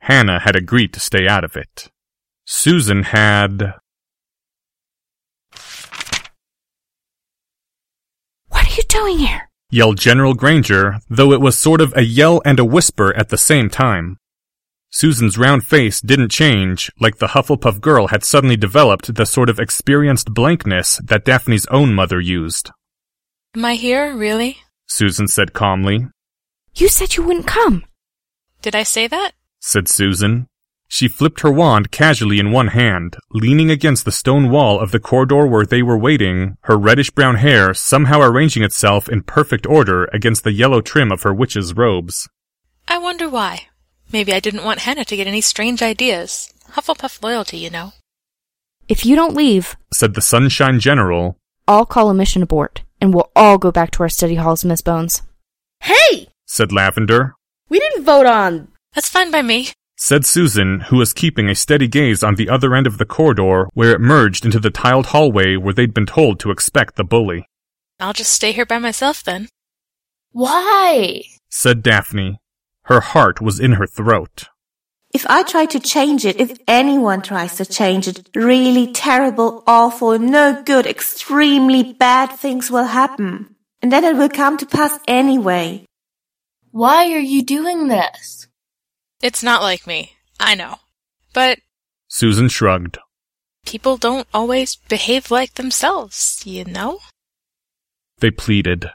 Hannah 0.00 0.40
had 0.40 0.56
agreed 0.56 0.92
to 0.94 1.00
stay 1.00 1.28
out 1.28 1.44
of 1.44 1.56
it. 1.56 1.90
Susan 2.44 3.04
had. 3.04 3.74
What 8.48 8.66
are 8.66 8.74
you 8.76 8.82
doing 8.88 9.18
here? 9.18 9.48
yelled 9.70 9.96
General 9.96 10.34
Granger, 10.34 10.98
though 11.08 11.32
it 11.32 11.40
was 11.40 11.56
sort 11.58 11.80
of 11.80 11.96
a 11.96 12.02
yell 12.02 12.42
and 12.44 12.60
a 12.60 12.64
whisper 12.64 13.16
at 13.16 13.30
the 13.30 13.38
same 13.38 13.70
time. 13.70 14.18
Susan's 14.90 15.38
round 15.38 15.66
face 15.66 16.02
didn't 16.02 16.30
change, 16.30 16.92
like 17.00 17.16
the 17.16 17.28
Hufflepuff 17.28 17.80
girl 17.80 18.08
had 18.08 18.22
suddenly 18.22 18.58
developed 18.58 19.14
the 19.14 19.24
sort 19.24 19.48
of 19.48 19.58
experienced 19.58 20.34
blankness 20.34 21.00
that 21.02 21.24
Daphne's 21.24 21.64
own 21.66 21.94
mother 21.94 22.20
used. 22.20 22.70
Am 23.56 23.64
I 23.64 23.74
here, 23.74 24.14
really? 24.14 24.58
Susan 24.86 25.26
said 25.26 25.54
calmly. 25.54 26.08
You 26.74 26.88
said 26.88 27.16
you 27.16 27.22
wouldn't 27.22 27.46
come. 27.46 27.84
Did 28.62 28.74
I 28.74 28.82
say 28.82 29.06
that? 29.06 29.32
said 29.60 29.88
Susan. 29.88 30.48
She 30.88 31.08
flipped 31.08 31.40
her 31.40 31.50
wand 31.50 31.90
casually 31.90 32.38
in 32.38 32.52
one 32.52 32.68
hand, 32.68 33.16
leaning 33.30 33.70
against 33.70 34.04
the 34.04 34.12
stone 34.12 34.50
wall 34.50 34.78
of 34.78 34.90
the 34.90 35.00
corridor 35.00 35.46
where 35.46 35.64
they 35.64 35.82
were 35.82 35.96
waiting, 35.96 36.58
her 36.62 36.76
reddish 36.76 37.10
brown 37.10 37.36
hair 37.36 37.72
somehow 37.72 38.20
arranging 38.20 38.62
itself 38.62 39.08
in 39.08 39.22
perfect 39.22 39.66
order 39.66 40.04
against 40.12 40.44
the 40.44 40.52
yellow 40.52 40.82
trim 40.82 41.10
of 41.10 41.22
her 41.22 41.32
witch's 41.32 41.74
robes. 41.74 42.28
I 42.86 42.98
wonder 42.98 43.28
why. 43.28 43.68
Maybe 44.12 44.34
I 44.34 44.40
didn't 44.40 44.64
want 44.64 44.80
Hannah 44.80 45.06
to 45.06 45.16
get 45.16 45.26
any 45.26 45.40
strange 45.40 45.80
ideas. 45.82 46.52
Hufflepuff 46.72 47.22
loyalty, 47.22 47.56
you 47.56 47.70
know. 47.70 47.92
If 48.86 49.06
you 49.06 49.16
don't 49.16 49.34
leave, 49.34 49.76
said 49.94 50.12
the 50.14 50.20
Sunshine 50.20 50.78
General, 50.78 51.38
I'll 51.66 51.86
call 51.86 52.10
a 52.10 52.14
mission 52.14 52.42
abort, 52.42 52.82
and 53.00 53.14
we'll 53.14 53.30
all 53.34 53.56
go 53.56 53.72
back 53.72 53.92
to 53.92 54.02
our 54.02 54.08
study 54.10 54.34
halls, 54.34 54.64
Miss 54.64 54.82
Bones. 54.82 55.22
Hey! 55.80 56.28
Said 56.52 56.70
Lavender, 56.70 57.34
We 57.70 57.78
didn't 57.78 58.04
vote 58.04 58.26
on. 58.26 58.68
That's 58.94 59.08
fine 59.08 59.30
by 59.30 59.40
me. 59.40 59.70
said 59.96 60.26
Susan, 60.26 60.80
who 60.88 60.98
was 60.98 61.14
keeping 61.14 61.48
a 61.48 61.54
steady 61.54 61.88
gaze 61.88 62.22
on 62.22 62.34
the 62.34 62.50
other 62.50 62.74
end 62.74 62.86
of 62.86 62.98
the 62.98 63.06
corridor 63.06 63.68
where 63.72 63.92
it 63.92 64.02
merged 64.02 64.44
into 64.44 64.60
the 64.60 64.70
tiled 64.70 65.06
hallway 65.06 65.56
where 65.56 65.72
they'd 65.72 65.94
been 65.94 66.04
told 66.04 66.38
to 66.40 66.50
expect 66.50 66.96
the 66.96 67.04
bully. 67.04 67.46
I'll 67.98 68.12
just 68.12 68.32
stay 68.32 68.52
here 68.52 68.66
by 68.66 68.78
myself 68.78 69.24
then. 69.24 69.48
Why? 70.32 71.22
said 71.48 71.82
Daphne. 71.82 72.38
Her 72.82 73.00
heart 73.00 73.40
was 73.40 73.58
in 73.58 73.72
her 73.72 73.86
throat. 73.86 74.44
If 75.14 75.24
I 75.30 75.44
try 75.44 75.64
to 75.64 75.80
change 75.80 76.26
it, 76.26 76.38
if 76.38 76.58
anyone 76.68 77.22
tries 77.22 77.56
to 77.56 77.64
change 77.64 78.08
it, 78.08 78.28
really 78.34 78.92
terrible, 78.92 79.62
awful, 79.66 80.18
no 80.18 80.62
good, 80.62 80.86
extremely 80.86 81.94
bad 81.94 82.26
things 82.32 82.70
will 82.70 82.90
happen. 83.00 83.54
And 83.80 83.90
then 83.90 84.04
it 84.04 84.16
will 84.16 84.28
come 84.28 84.58
to 84.58 84.66
pass 84.66 84.98
anyway. 85.08 85.86
Why 86.72 87.12
are 87.12 87.18
you 87.18 87.44
doing 87.44 87.88
this? 87.88 88.48
It's 89.22 89.42
not 89.42 89.62
like 89.62 89.86
me. 89.86 90.12
I 90.40 90.54
know. 90.54 90.76
But 91.34 91.58
Susan 92.08 92.48
shrugged. 92.48 92.98
people 93.64 93.96
don't 93.96 94.26
always 94.34 94.76
behave 94.88 95.30
like 95.30 95.54
themselves, 95.54 96.42
you 96.44 96.64
know? 96.64 96.98
They 98.18 98.30
pleaded. 98.30 98.90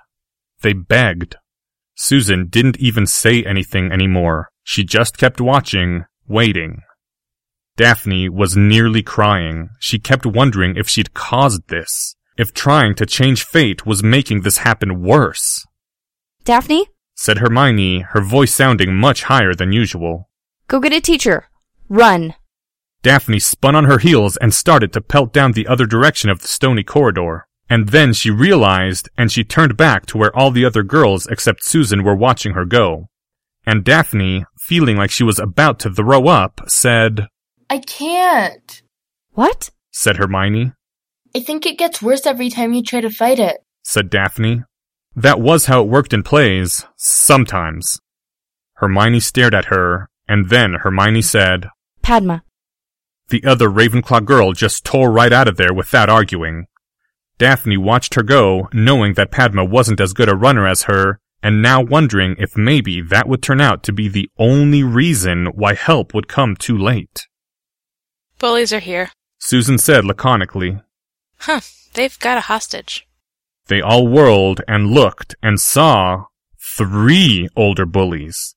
They 0.62 0.74
begged. 0.74 1.36
Susan 1.96 2.48
didn't 2.48 2.78
even 2.78 3.06
say 3.08 3.44
anything 3.44 3.92
anymore. 3.92 4.50
She 4.64 4.84
just 4.84 5.18
kept 5.18 5.40
watching, 5.40 6.06
waiting. 6.28 6.82
Daphne 7.76 8.28
was 8.28 8.58
nearly 8.58 9.04
crying. 9.04 9.70
She 9.80 10.00
kept 10.00 10.26
wondering 10.26 10.76
if 10.76 10.90
she'd 10.90 11.14
caused 11.14 11.68
this. 11.70 12.16
If 12.38 12.54
trying 12.54 12.96
to 12.96 13.06
change 13.06 13.44
fate 13.44 13.86
was 13.86 14.04
making 14.04 14.42
this 14.42 14.58
happen 14.60 15.02
worse. 15.04 15.66
Daphne, 16.44 16.86
Said 17.20 17.40
Hermione, 17.40 18.02
her 18.12 18.22
voice 18.22 18.54
sounding 18.54 18.96
much 18.96 19.24
higher 19.24 19.54
than 19.56 19.72
usual. 19.72 20.30
go 20.68 20.80
get 20.80 20.94
a 20.94 21.02
teacher. 21.02 21.48
Run. 21.90 22.36
Daphne 23.02 23.40
spun 23.40 23.76
on 23.76 23.86
her 23.86 23.98
heels 23.98 24.38
and 24.38 24.54
started 24.54 24.94
to 24.94 25.02
pelt 25.02 25.34
down 25.34 25.54
the 25.54 25.68
other 25.68 25.88
direction 25.88 26.30
of 26.30 26.40
the 26.42 26.48
stony 26.48 26.84
corridor. 26.84 27.48
And 27.70 27.90
then 27.90 28.14
she 28.14 28.30
realized, 28.30 29.10
and 29.18 29.32
she 29.32 29.44
turned 29.44 29.76
back 29.76 30.06
to 30.08 30.18
where 30.18 30.36
all 30.38 30.52
the 30.52 30.64
other 30.64 30.84
girls 30.84 31.26
except 31.28 31.64
Susan 31.64 32.04
were 32.04 32.16
watching 32.16 32.54
her 32.54 32.66
go. 32.66 33.10
And 33.66 33.84
Daphne, 33.84 34.46
feeling 34.60 34.96
like 34.96 35.12
she 35.12 35.24
was 35.24 35.40
about 35.40 35.80
to 35.80 35.90
throw 35.94 36.28
up, 36.28 36.62
said, 36.68 37.28
I 37.70 37.80
can't. 37.80 38.82
What? 39.32 39.72
said 39.92 40.18
Hermione, 40.18 40.74
I 41.36 41.40
think 41.40 41.66
it 41.66 41.78
gets 41.80 42.02
worse 42.02 42.26
every 42.28 42.50
time 42.50 42.74
you 42.74 42.84
try 42.84 43.02
to 43.02 43.10
fight 43.10 43.40
it. 43.40 43.58
said 43.84 44.10
Daphne. 44.12 44.64
That 45.18 45.42
was 45.42 45.66
how 45.66 45.82
it 45.82 45.90
worked 45.90 46.14
in 46.14 46.22
plays, 46.22 46.86
sometimes. 46.96 48.00
Hermione 48.76 49.20
stared 49.20 49.56
at 49.56 49.66
her, 49.66 50.12
and 50.28 50.50
then 50.50 50.76
Hermione 50.76 51.24
said, 51.24 51.70
Padma. 52.04 52.44
The 53.30 53.44
other 53.44 53.68
Ravenclaw 53.68 54.24
girl 54.26 54.54
just 54.54 54.86
tore 54.86 55.12
right 55.12 55.34
out 55.34 55.48
of 55.48 55.58
there 55.58 55.74
without 55.74 56.08
arguing. 56.08 56.68
Daphne 57.40 57.78
watched 57.78 58.14
her 58.14 58.22
go, 58.22 58.70
knowing 58.72 59.16
that 59.16 59.32
Padma 59.32 59.66
wasn't 59.66 60.00
as 60.00 60.14
good 60.14 60.30
a 60.30 60.36
runner 60.36 60.68
as 60.68 60.84
her, 60.84 61.20
and 61.42 61.64
now 61.64 61.82
wondering 61.82 62.36
if 62.38 62.56
maybe 62.56 63.02
that 63.02 63.28
would 63.28 63.42
turn 63.42 63.60
out 63.60 63.82
to 63.84 63.92
be 63.92 64.08
the 64.08 64.30
only 64.38 64.84
reason 64.84 65.48
why 65.48 65.74
help 65.74 66.14
would 66.14 66.28
come 66.28 66.56
too 66.56 66.78
late. 66.78 67.28
Bullies 68.38 68.72
are 68.72 68.80
here. 68.80 69.10
Susan 69.40 69.80
said 69.80 70.04
laconically. 70.04 70.80
Huh, 71.40 71.62
they've 71.96 72.20
got 72.20 72.38
a 72.38 72.42
hostage. 72.42 73.07
They 73.68 73.82
all 73.82 74.08
whirled 74.08 74.62
and 74.68 74.92
looked 74.92 75.36
and 75.42 75.60
saw 75.60 76.26
three 76.78 77.50
older 77.56 77.86
bullies. 77.86 78.56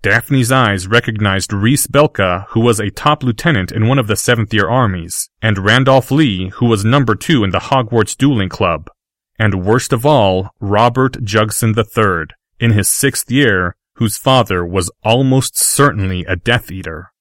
Daphne's 0.00 0.52
eyes 0.52 0.86
recognized 0.86 1.52
Reese 1.52 1.88
Belka, 1.88 2.46
who 2.50 2.60
was 2.60 2.78
a 2.78 2.90
top 2.90 3.24
lieutenant 3.24 3.72
in 3.72 3.88
one 3.88 3.98
of 3.98 4.06
the 4.06 4.14
seventh 4.14 4.54
year 4.54 4.68
armies, 4.68 5.28
and 5.42 5.58
Randolph 5.58 6.12
Lee, 6.12 6.50
who 6.50 6.66
was 6.66 6.84
number 6.84 7.16
two 7.16 7.42
in 7.42 7.50
the 7.50 7.58
Hogwarts 7.58 8.16
dueling 8.16 8.48
club. 8.48 8.88
And 9.40 9.64
worst 9.64 9.92
of 9.92 10.06
all, 10.06 10.50
Robert 10.60 11.24
Jugson 11.24 11.76
III, 11.76 12.34
in 12.60 12.72
his 12.72 12.88
sixth 12.88 13.30
year, 13.30 13.74
whose 13.94 14.16
father 14.16 14.64
was 14.64 14.90
almost 15.02 15.58
certainly 15.58 16.24
a 16.24 16.36
Death 16.36 16.70
Eater. 16.70 17.12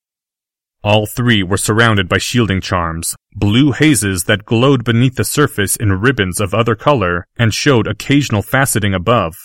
All 0.84 1.05
three 1.05 1.43
were 1.43 1.57
surrounded 1.57 2.07
by 2.07 2.19
shielding 2.19 2.62
charms, 2.62 3.15
blue 3.36 3.72
hazes 3.72 4.25
that 4.25 4.46
glowed 4.46 4.84
beneath 4.84 5.15
the 5.15 5.24
surface 5.24 5.75
in 5.75 6.00
ribbons 6.00 6.39
of 6.39 6.53
other 6.53 6.75
color 6.75 7.25
and 7.38 7.53
showed 7.53 7.88
occasional 7.88 8.41
faceting 8.41 8.93
above. 8.93 9.36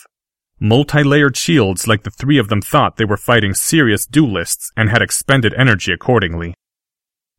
Multi-layered 0.60 1.36
shields 1.36 1.88
like 1.88 2.04
the 2.04 2.10
three 2.10 2.38
of 2.38 2.48
them 2.48 2.62
thought 2.62 2.96
they 2.96 3.04
were 3.04 3.16
fighting 3.16 3.54
serious 3.54 4.06
duelists 4.06 4.70
and 4.76 4.90
had 4.90 5.02
expended 5.02 5.54
energy 5.54 5.92
accordingly. 5.92 6.54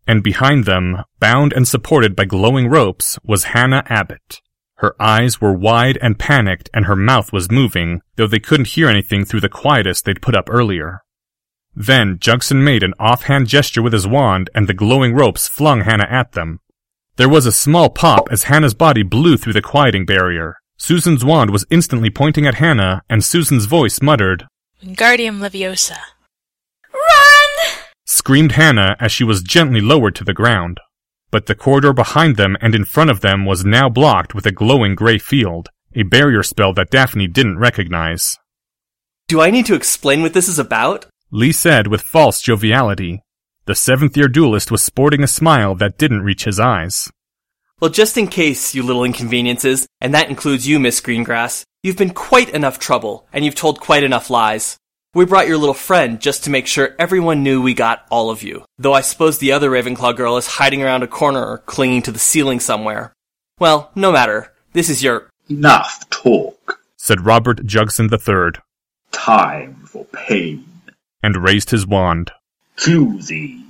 And 0.05 0.21
behind 0.21 0.65
them, 0.65 1.03
bound 1.19 1.53
and 1.53 1.65
supported 1.65 2.15
by 2.15 2.25
glowing 2.25 2.67
ropes, 2.67 3.17
was 3.23 3.45
Hannah 3.45 3.83
Abbott. 3.87 4.41
Her 4.77 5.01
eyes 5.01 5.39
were 5.39 5.53
wide 5.53 5.97
and 6.01 6.19
panicked 6.19 6.69
and 6.73 6.85
her 6.85 6.95
mouth 6.97 7.31
was 7.31 7.49
moving, 7.49 8.01
though 8.17 8.27
they 8.27 8.39
couldn't 8.39 8.67
hear 8.67 8.89
anything 8.89 9.23
through 9.23 9.39
the 9.39 9.47
quietus 9.47 10.01
they'd 10.01 10.21
put 10.21 10.35
up 10.35 10.49
earlier. 10.49 11.02
Then 11.75 12.19
Jugson 12.19 12.63
made 12.63 12.83
an 12.83 12.93
offhand 12.99 13.47
gesture 13.47 13.81
with 13.81 13.93
his 13.93 14.07
wand 14.07 14.49
and 14.53 14.67
the 14.67 14.73
glowing 14.73 15.13
ropes 15.13 15.47
flung 15.47 15.81
Hannah 15.81 16.07
at 16.09 16.33
them. 16.33 16.59
There 17.15 17.29
was 17.29 17.45
a 17.45 17.51
small 17.51 17.89
pop 17.89 18.27
as 18.31 18.43
Hannah's 18.43 18.73
body 18.73 19.03
blew 19.03 19.37
through 19.37 19.53
the 19.53 19.61
quieting 19.61 20.05
barrier. 20.05 20.57
Susan's 20.77 21.23
wand 21.23 21.51
was 21.51 21.65
instantly 21.69 22.09
pointing 22.09 22.45
at 22.45 22.55
Hannah 22.55 23.03
and 23.09 23.23
Susan's 23.23 23.65
voice 23.65 24.01
muttered, 24.01 24.47
Wingardium 24.83 25.39
Leviosa. 25.39 25.97
Run! 26.93 27.77
screamed 28.05 28.53
Hannah 28.53 28.95
as 28.99 29.11
she 29.11 29.23
was 29.23 29.41
gently 29.41 29.79
lowered 29.79 30.15
to 30.15 30.23
the 30.23 30.33
ground. 30.33 30.79
But 31.31 31.45
the 31.45 31.55
corridor 31.55 31.93
behind 31.93 32.35
them 32.35 32.57
and 32.61 32.75
in 32.75 32.85
front 32.85 33.09
of 33.09 33.21
them 33.21 33.45
was 33.45 33.63
now 33.63 33.89
blocked 33.89 34.35
with 34.35 34.45
a 34.45 34.51
glowing 34.51 34.93
gray 34.93 35.17
field, 35.17 35.69
a 35.95 36.03
barrier 36.03 36.43
spell 36.43 36.73
that 36.73 36.91
Daphne 36.91 37.27
didn't 37.27 37.59
recognize. 37.59 38.37
Do 39.27 39.39
I 39.39 39.51
need 39.51 39.65
to 39.67 39.75
explain 39.75 40.21
what 40.21 40.33
this 40.33 40.49
is 40.49 40.59
about? 40.59 41.05
Lee 41.35 41.51
said 41.51 41.87
with 41.87 42.03
false 42.03 42.43
joviality. 42.43 43.23
The 43.65 43.73
seventh 43.73 44.15
year 44.15 44.27
duelist 44.27 44.69
was 44.69 44.83
sporting 44.83 45.23
a 45.23 45.27
smile 45.27 45.73
that 45.73 45.97
didn't 45.97 46.21
reach 46.21 46.43
his 46.43 46.59
eyes. 46.59 47.09
Well, 47.79 47.89
just 47.89 48.19
in 48.19 48.27
case, 48.27 48.75
you 48.75 48.83
little 48.83 49.03
inconveniences, 49.03 49.87
and 49.99 50.13
that 50.13 50.29
includes 50.29 50.67
you, 50.67 50.79
Miss 50.79 51.01
Greengrass, 51.01 51.63
you've 51.81 51.97
been 51.97 52.13
quite 52.13 52.51
enough 52.51 52.77
trouble, 52.77 53.25
and 53.33 53.43
you've 53.43 53.55
told 53.55 53.81
quite 53.81 54.03
enough 54.03 54.29
lies. 54.29 54.77
We 55.15 55.25
brought 55.25 55.47
your 55.47 55.57
little 55.57 55.73
friend 55.73 56.21
just 56.21 56.43
to 56.43 56.51
make 56.51 56.67
sure 56.67 56.95
everyone 56.99 57.41
knew 57.41 57.63
we 57.63 57.73
got 57.73 58.05
all 58.11 58.29
of 58.29 58.43
you. 58.43 58.63
Though 58.77 58.93
I 58.93 59.01
suppose 59.01 59.39
the 59.39 59.53
other 59.53 59.71
Ravenclaw 59.71 60.15
girl 60.15 60.37
is 60.37 60.45
hiding 60.45 60.83
around 60.83 61.01
a 61.01 61.07
corner 61.07 61.43
or 61.43 61.57
clinging 61.57 62.03
to 62.03 62.11
the 62.11 62.19
ceiling 62.19 62.59
somewhere. 62.59 63.11
Well, 63.57 63.89
no 63.95 64.11
matter. 64.11 64.53
This 64.73 64.87
is 64.87 65.01
your. 65.01 65.31
Enough 65.49 66.07
talk. 66.11 66.79
Said 66.97 67.25
Robert 67.25 67.65
Jugson 67.65 68.11
III. 68.11 68.61
Time 69.11 69.77
for 69.87 70.05
pain. 70.05 70.65
And 71.23 71.43
raised 71.43 71.69
his 71.71 71.87
wand. 71.87 72.31
To 72.77 73.19
thee. 73.21 73.65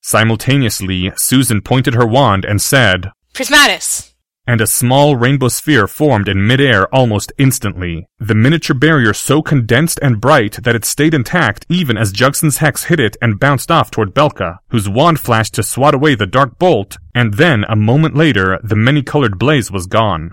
Simultaneously, 0.00 1.12
Susan 1.16 1.60
pointed 1.60 1.94
her 1.94 2.06
wand 2.06 2.44
and 2.44 2.62
said, 2.62 3.10
Prismatis! 3.34 4.14
and 4.46 4.60
a 4.60 4.66
small 4.66 5.16
rainbow 5.16 5.48
sphere 5.48 5.86
formed 5.86 6.28
in 6.28 6.46
midair 6.46 6.86
almost 6.94 7.32
instantly. 7.36 8.06
The 8.18 8.34
miniature 8.34 8.76
barrier 8.76 9.12
so 9.12 9.42
condensed 9.42 9.98
and 10.00 10.20
bright 10.20 10.62
that 10.62 10.76
it 10.76 10.84
stayed 10.84 11.14
intact 11.14 11.66
even 11.68 11.96
as 11.96 12.12
Jugson's 12.12 12.58
hex 12.58 12.84
hit 12.84 13.00
it 13.00 13.16
and 13.20 13.40
bounced 13.40 13.70
off 13.70 13.90
toward 13.90 14.14
Belka, 14.14 14.58
whose 14.68 14.88
wand 14.88 15.18
flashed 15.18 15.54
to 15.54 15.62
swat 15.62 15.94
away 15.94 16.14
the 16.14 16.26
dark 16.26 16.58
bolt, 16.58 16.96
and 17.14 17.34
then, 17.34 17.64
a 17.68 17.76
moment 17.76 18.14
later, 18.14 18.60
the 18.62 18.76
many-colored 18.76 19.38
blaze 19.38 19.70
was 19.70 19.86
gone. 19.86 20.32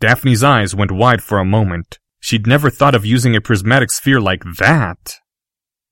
Daphne's 0.00 0.42
eyes 0.42 0.74
went 0.74 0.90
wide 0.90 1.22
for 1.22 1.38
a 1.38 1.44
moment. 1.44 1.98
She'd 2.20 2.46
never 2.46 2.70
thought 2.70 2.94
of 2.94 3.04
using 3.04 3.36
a 3.36 3.40
prismatic 3.40 3.90
sphere 3.92 4.20
like 4.20 4.42
that, 4.58 5.18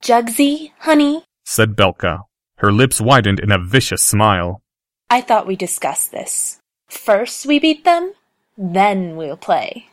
Jugsy, 0.02 0.72
honey, 0.78 1.24
said 1.44 1.76
Belka. 1.76 2.24
Her 2.58 2.72
lips 2.72 3.00
widened 3.00 3.40
in 3.40 3.52
a 3.52 3.58
vicious 3.58 4.02
smile. 4.02 4.62
I 5.10 5.20
thought 5.20 5.46
we 5.46 5.56
discussed 5.56 6.10
this. 6.12 6.58
First 6.88 7.46
we 7.46 7.58
beat 7.58 7.84
them, 7.84 8.12
then 8.56 9.16
we'll 9.16 9.36
play. 9.36 9.88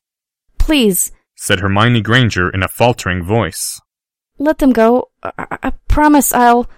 Please, 0.58 1.12
said 1.36 1.60
Hermione 1.60 2.02
Granger 2.02 2.50
in 2.50 2.64
a 2.64 2.68
faltering 2.68 3.24
voice. 3.24 3.82
let 4.38 4.60
them 4.60 4.72
go. 4.72 5.10
I, 5.24 5.32
I 5.64 5.72
promise 5.88 6.34
I'll. 6.34 6.70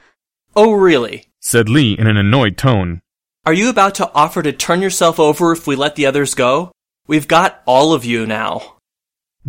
Oh, 0.56 0.72
really? 0.74 1.26
Said 1.40 1.70
Lee 1.70 1.94
in 1.98 2.08
an 2.08 2.18
annoyed 2.18 2.58
tone. 2.58 3.02
Are 3.46 3.54
you 3.54 3.70
about 3.70 3.96
to 3.96 4.12
offer 4.14 4.42
to 4.44 4.52
turn 4.52 4.82
yourself 4.82 5.20
over 5.20 5.52
if 5.52 5.66
we 5.68 5.76
let 5.76 5.96
the 5.96 6.06
others 6.06 6.34
go? 6.36 6.72
We've 7.08 7.28
got 7.28 7.62
all 7.66 7.94
of 7.94 8.06
you 8.06 8.26
now. 8.26 8.78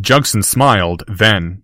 Jugson 0.01 0.43
smiled, 0.45 1.03
then, 1.09 1.63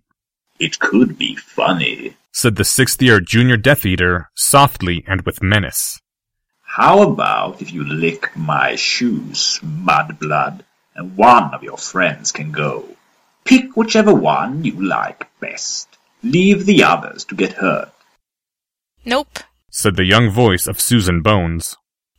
It 0.59 0.79
could 0.79 1.17
be 1.17 1.35
funny. 1.35 2.15
said 2.31 2.55
the 2.55 2.65
sixth 2.65 3.01
year 3.01 3.19
junior 3.19 3.57
Death 3.57 3.85
Eater, 3.85 4.29
softly 4.35 5.03
and 5.07 5.21
with 5.21 5.41
menace. 5.41 5.99
How 6.63 7.01
about 7.01 7.61
if 7.61 7.71
you 7.71 7.83
lick 7.83 8.35
my 8.35 8.75
shoes, 8.75 9.59
Mudblood, 9.63 10.61
and 10.95 11.17
one 11.17 11.53
of 11.53 11.63
your 11.63 11.77
friends 11.77 12.31
can 12.31 12.51
go? 12.51 12.85
Pick 13.43 13.75
whichever 13.75 14.13
one 14.13 14.63
you 14.63 14.73
like 14.81 15.27
best. 15.39 15.87
Leave 16.21 16.65
the 16.65 16.83
others 16.83 17.23
to 17.25 17.35
get 17.35 17.53
hurt. 17.53 17.91
Nope. 19.05 19.39
said 19.71 19.95
the 19.95 20.05
young 20.05 20.29
voice 20.29 20.67
of 20.67 20.81
Susan 20.81 21.21
Bones. 21.21 21.75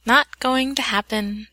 Not 0.07 0.40
going 0.40 0.75
to 0.76 0.83
happen. 0.83 1.49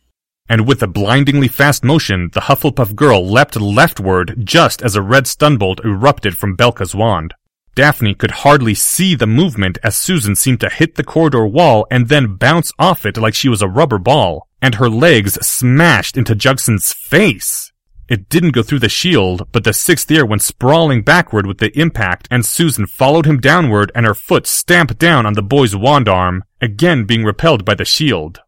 And 0.48 0.68
with 0.68 0.84
a 0.84 0.88
blindingly 0.88 1.48
fast 1.48 1.84
motion, 1.84 2.30
the 2.34 2.42
Hufflepuff 2.42 2.96
girl 2.96 3.28
leapt 3.28 3.60
leftward 3.60 4.46
just 4.46 4.82
as 4.82 4.96
a 4.96 5.02
red 5.02 5.26
stunbolt 5.26 5.84
erupted 5.84 6.38
from 6.38 6.56
Belka's 6.56 6.94
wand. 6.94 7.34
Daphne 7.74 8.14
could 8.14 8.32
hardly 8.32 8.74
see 8.74 9.16
the 9.16 9.28
movement 9.28 9.78
as 9.84 9.98
Susan 9.98 10.36
seemed 10.36 10.62
to 10.62 10.70
hit 10.70 10.96
the 10.96 11.04
corridor 11.04 11.46
wall 11.46 11.86
and 11.92 12.08
then 12.08 12.36
bounce 12.36 12.72
off 12.80 13.06
it 13.06 13.18
like 13.18 13.34
she 13.34 13.50
was 13.50 13.62
a 13.62 13.68
rubber 13.68 13.98
ball, 13.98 14.48
and 14.62 14.76
her 14.76 14.90
legs 14.90 15.34
smashed 15.46 16.16
into 16.16 16.36
Jugson's 16.36 16.94
face. 16.94 17.74
It 18.08 18.30
didn't 18.30 18.52
go 18.52 18.62
through 18.62 18.80
the 18.80 18.88
shield, 18.90 19.48
but 19.52 19.64
the 19.64 19.74
sixth 19.74 20.10
year 20.12 20.26
went 20.26 20.44
sprawling 20.44 21.02
backward 21.02 21.48
with 21.48 21.58
the 21.58 21.78
impact, 21.78 22.28
and 22.30 22.46
Susan 22.46 22.86
followed 22.86 23.26
him 23.26 23.42
downward 23.42 23.92
and 23.96 24.06
her 24.06 24.14
foot 24.14 24.46
stamped 24.46 24.98
down 25.00 25.26
on 25.26 25.34
the 25.34 25.42
boy's 25.42 25.76
wand 25.76 26.08
arm, 26.08 26.44
again 26.62 27.06
being 27.06 27.24
repelled 27.24 27.66
by 27.66 27.74
the 27.74 27.84
shield. 27.84 28.42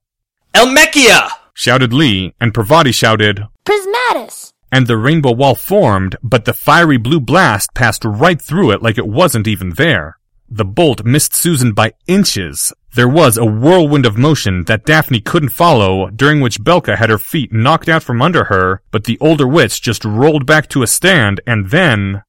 Elmechia! 0.54 1.30
Shouted 1.60 1.92
Lee, 1.92 2.36
and 2.40 2.54
Parvati 2.54 2.92
shouted, 2.92 3.44
Prismatis! 3.66 4.54
and 4.72 4.86
the 4.86 4.96
rainbow 4.96 5.32
wall 5.32 5.56
formed, 5.56 6.16
but 6.22 6.46
the 6.46 6.54
fiery 6.54 6.98
blue 6.98 7.20
blast 7.20 7.74
passed 7.74 8.06
right 8.06 8.40
through 8.40 8.70
it 8.70 8.84
like 8.84 9.00
it 9.00 9.08
wasn't 9.08 9.48
even 9.48 9.72
there. 9.72 10.20
The 10.48 10.64
bolt 10.64 11.04
missed 11.04 11.34
Susan 11.34 11.72
by 11.72 11.94
inches. 12.06 12.74
There 12.94 13.10
was 13.10 13.38
a 13.38 13.46
whirlwind 13.46 14.06
of 14.06 14.20
motion 14.20 14.66
that 14.66 14.86
Daphne 14.86 15.20
couldn't 15.20 15.50
follow, 15.50 16.12
during 16.12 16.42
which 16.42 16.62
Belka 16.62 16.96
had 16.96 17.10
her 17.10 17.18
feet 17.18 17.52
knocked 17.52 17.90
out 17.90 18.04
from 18.04 18.22
under 18.22 18.44
her, 18.44 18.84
but 18.92 19.06
the 19.06 19.18
older 19.20 19.48
witch 19.48 19.82
just 19.82 20.06
rolled 20.06 20.46
back 20.46 20.70
to 20.70 20.84
a 20.84 20.88
stand, 20.88 21.42
and 21.48 21.72
then... 21.72 22.22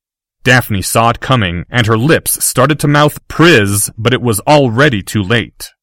Daphne 0.43 0.81
saw 0.81 1.11
it 1.11 1.21
coming, 1.21 1.67
and 1.69 1.87
her 1.87 1.99
lips 1.99 2.43
started 2.43 2.81
to 2.81 2.89
mouth 2.89 3.19
Priz, 3.29 3.91
but 3.99 4.15
it 4.15 4.23
was 4.23 4.41
already 4.41 5.03
too 5.03 5.23
late. 5.23 5.75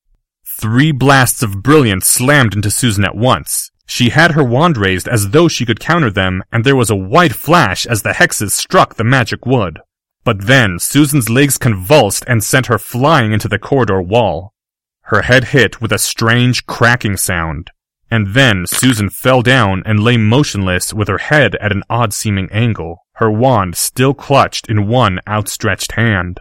Three 0.58 0.94
blasts 0.94 1.44
of 1.44 1.62
brilliance 1.62 2.08
slammed 2.08 2.56
into 2.56 2.72
Susan 2.72 3.04
at 3.04 3.16
once. 3.16 3.72
She 3.88 4.10
had 4.10 4.32
her 4.32 4.44
wand 4.44 4.78
raised 4.78 5.06
as 5.06 5.32
though 5.32 5.50
she 5.50 5.66
could 5.66 5.82
counter 5.82 6.10
them, 6.10 6.44
and 6.50 6.64
there 6.64 6.78
was 6.78 6.90
a 6.90 6.96
white 6.96 7.34
flash 7.34 7.86
as 7.86 8.04
the 8.04 8.12
hexes 8.12 8.52
struck 8.52 8.96
the 8.96 9.04
magic 9.04 9.46
wood. 9.46 9.80
But 10.24 10.48
then 10.48 10.80
Susan's 10.80 11.30
legs 11.30 11.58
convulsed 11.58 12.24
and 12.26 12.42
sent 12.42 12.68
her 12.68 12.78
flying 12.78 13.34
into 13.34 13.50
the 13.50 13.60
corridor 13.60 14.02
wall. 14.02 14.54
Her 15.02 15.24
head 15.24 15.50
hit 15.50 15.82
with 15.82 15.92
a 15.92 15.98
strange 15.98 16.66
cracking 16.66 17.18
sound. 17.18 17.70
And 18.10 18.34
then 18.34 18.66
Susan 18.66 19.10
fell 19.10 19.42
down 19.42 19.84
and 19.86 20.00
lay 20.00 20.16
motionless 20.16 20.94
with 20.94 21.10
her 21.10 21.18
head 21.18 21.56
at 21.56 21.74
an 21.74 21.84
odd 21.90 22.14
seeming 22.14 22.50
angle, 22.54 23.06
her 23.16 23.30
wand 23.30 23.76
still 23.76 24.14
clutched 24.14 24.70
in 24.70 24.88
one 24.88 25.20
outstretched 25.28 25.92
hand. 25.92 26.40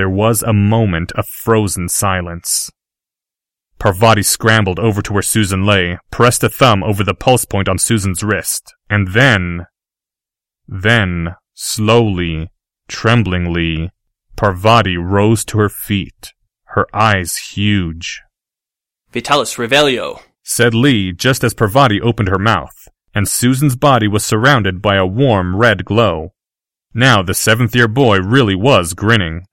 There 0.00 0.08
was 0.08 0.42
a 0.42 0.54
moment 0.54 1.12
of 1.12 1.26
frozen 1.26 1.90
silence. 1.90 2.70
Parvati 3.78 4.22
scrambled 4.22 4.78
over 4.78 5.02
to 5.02 5.12
where 5.12 5.20
Susan 5.20 5.66
lay, 5.66 5.98
pressed 6.10 6.42
a 6.42 6.48
thumb 6.48 6.82
over 6.82 7.04
the 7.04 7.12
pulse 7.12 7.44
point 7.44 7.68
on 7.68 7.76
Susan's 7.76 8.22
wrist, 8.22 8.72
and 8.88 9.08
then... 9.08 9.66
Then, 10.66 11.34
slowly, 11.52 12.48
tremblingly, 12.88 13.90
Parvati 14.36 14.96
rose 14.96 15.44
to 15.44 15.58
her 15.58 15.68
feet, 15.68 16.32
her 16.68 16.86
eyes 16.94 17.36
huge. 17.36 18.22
Vitalis 19.12 19.56
Revelio. 19.56 20.22
Said 20.42 20.72
Lee 20.72 21.12
just 21.12 21.44
as 21.44 21.52
Parvati 21.52 22.00
opened 22.00 22.30
her 22.30 22.38
mouth, 22.38 22.88
and 23.14 23.28
Susan's 23.28 23.76
body 23.76 24.08
was 24.08 24.24
surrounded 24.24 24.80
by 24.80 24.96
a 24.96 25.04
warm 25.04 25.56
red 25.56 25.84
glow. 25.84 26.32
Now 26.94 27.20
the 27.20 27.34
seventh 27.34 27.76
year 27.76 27.86
boy 27.86 28.20
really 28.20 28.54
was 28.54 28.94
grinning. 28.94 29.44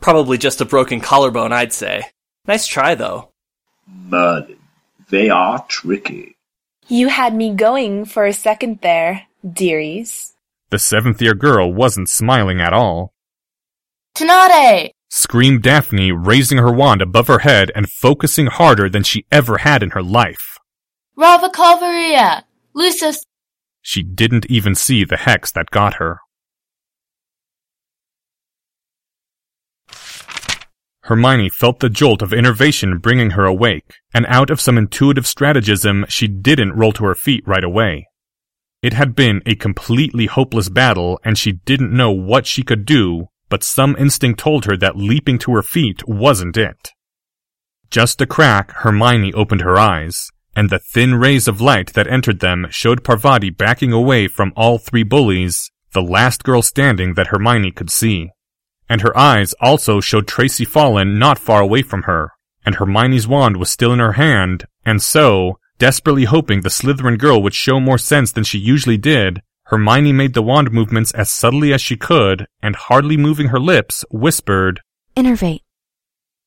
Probably 0.00 0.38
just 0.38 0.60
a 0.60 0.64
broken 0.64 1.00
collarbone, 1.00 1.52
I'd 1.52 1.72
say. 1.72 2.06
Nice 2.46 2.66
try, 2.66 2.94
though. 2.94 3.30
But 3.86 4.50
they 5.08 5.30
are 5.30 5.64
tricky. 5.68 6.36
You 6.88 7.08
had 7.08 7.34
me 7.34 7.54
going 7.54 8.04
for 8.04 8.26
a 8.26 8.32
second 8.32 8.80
there, 8.82 9.26
dearies. 9.50 10.34
The 10.70 10.78
seventh 10.78 11.22
year 11.22 11.34
girl 11.34 11.72
wasn't 11.72 12.08
smiling 12.08 12.60
at 12.60 12.72
all. 12.72 13.12
Tanate! 14.14 14.90
Screamed 15.10 15.62
Daphne, 15.62 16.12
raising 16.12 16.58
her 16.58 16.72
wand 16.72 17.00
above 17.00 17.28
her 17.28 17.38
head 17.38 17.70
and 17.74 17.88
focusing 17.88 18.46
harder 18.46 18.88
than 18.88 19.02
she 19.04 19.24
ever 19.30 19.58
had 19.58 19.82
in 19.82 19.90
her 19.90 20.02
life. 20.02 20.58
Rava 21.16 21.48
Calvaria! 21.48 22.44
Lucis! 22.74 23.24
She 23.80 24.02
didn't 24.02 24.46
even 24.46 24.74
see 24.74 25.04
the 25.04 25.18
hex 25.18 25.52
that 25.52 25.70
got 25.70 25.94
her. 25.94 26.20
Hermione 31.04 31.50
felt 31.50 31.80
the 31.80 31.90
jolt 31.90 32.22
of 32.22 32.32
innervation 32.32 32.96
bringing 32.96 33.32
her 33.32 33.44
awake, 33.44 33.96
and 34.14 34.24
out 34.26 34.48
of 34.48 34.60
some 34.60 34.78
intuitive 34.78 35.24
strategism, 35.24 36.06
she 36.08 36.26
didn't 36.26 36.72
roll 36.72 36.92
to 36.92 37.04
her 37.04 37.14
feet 37.14 37.46
right 37.46 37.62
away. 37.62 38.06
It 38.82 38.94
had 38.94 39.14
been 39.14 39.42
a 39.44 39.54
completely 39.54 40.24
hopeless 40.26 40.70
battle, 40.70 41.20
and 41.22 41.36
she 41.36 41.52
didn't 41.52 41.92
know 41.92 42.10
what 42.10 42.46
she 42.46 42.62
could 42.62 42.86
do, 42.86 43.28
but 43.50 43.62
some 43.62 43.94
instinct 43.98 44.40
told 44.40 44.64
her 44.64 44.78
that 44.78 44.96
leaping 44.96 45.38
to 45.40 45.54
her 45.54 45.62
feet 45.62 46.08
wasn't 46.08 46.56
it. 46.56 46.90
Just 47.90 48.22
a 48.22 48.26
crack, 48.26 48.72
Hermione 48.72 49.34
opened 49.34 49.60
her 49.60 49.78
eyes, 49.78 50.30
and 50.56 50.70
the 50.70 50.78
thin 50.78 51.16
rays 51.16 51.46
of 51.46 51.60
light 51.60 51.92
that 51.92 52.06
entered 52.06 52.40
them 52.40 52.66
showed 52.70 53.04
Parvati 53.04 53.50
backing 53.50 53.92
away 53.92 54.26
from 54.26 54.54
all 54.56 54.78
three 54.78 55.02
bullies, 55.02 55.70
the 55.92 56.02
last 56.02 56.44
girl 56.44 56.62
standing 56.62 57.12
that 57.12 57.26
Hermione 57.26 57.72
could 57.72 57.90
see. 57.90 58.30
And 58.88 59.00
her 59.00 59.16
eyes 59.16 59.54
also 59.60 60.00
showed 60.00 60.28
Tracey 60.28 60.64
Fallen 60.64 61.18
not 61.18 61.38
far 61.38 61.60
away 61.60 61.82
from 61.82 62.02
her, 62.02 62.32
and 62.64 62.74
Hermione's 62.74 63.26
wand 63.26 63.56
was 63.56 63.70
still 63.70 63.92
in 63.92 63.98
her 63.98 64.12
hand, 64.12 64.64
and 64.84 65.02
so, 65.02 65.58
desperately 65.78 66.24
hoping 66.24 66.60
the 66.60 66.68
Slytherin 66.68 67.18
girl 67.18 67.42
would 67.42 67.54
show 67.54 67.80
more 67.80 67.98
sense 67.98 68.32
than 68.32 68.44
she 68.44 68.58
usually 68.58 68.98
did, 68.98 69.40
Hermione 69.66 70.12
made 70.12 70.34
the 70.34 70.42
wand 70.42 70.70
movements 70.72 71.12
as 71.12 71.30
subtly 71.30 71.72
as 71.72 71.80
she 71.80 71.96
could, 71.96 72.46
and 72.62 72.76
hardly 72.76 73.16
moving 73.16 73.48
her 73.48 73.58
lips, 73.58 74.04
whispered. 74.10 74.80
Innervate. 75.16 75.60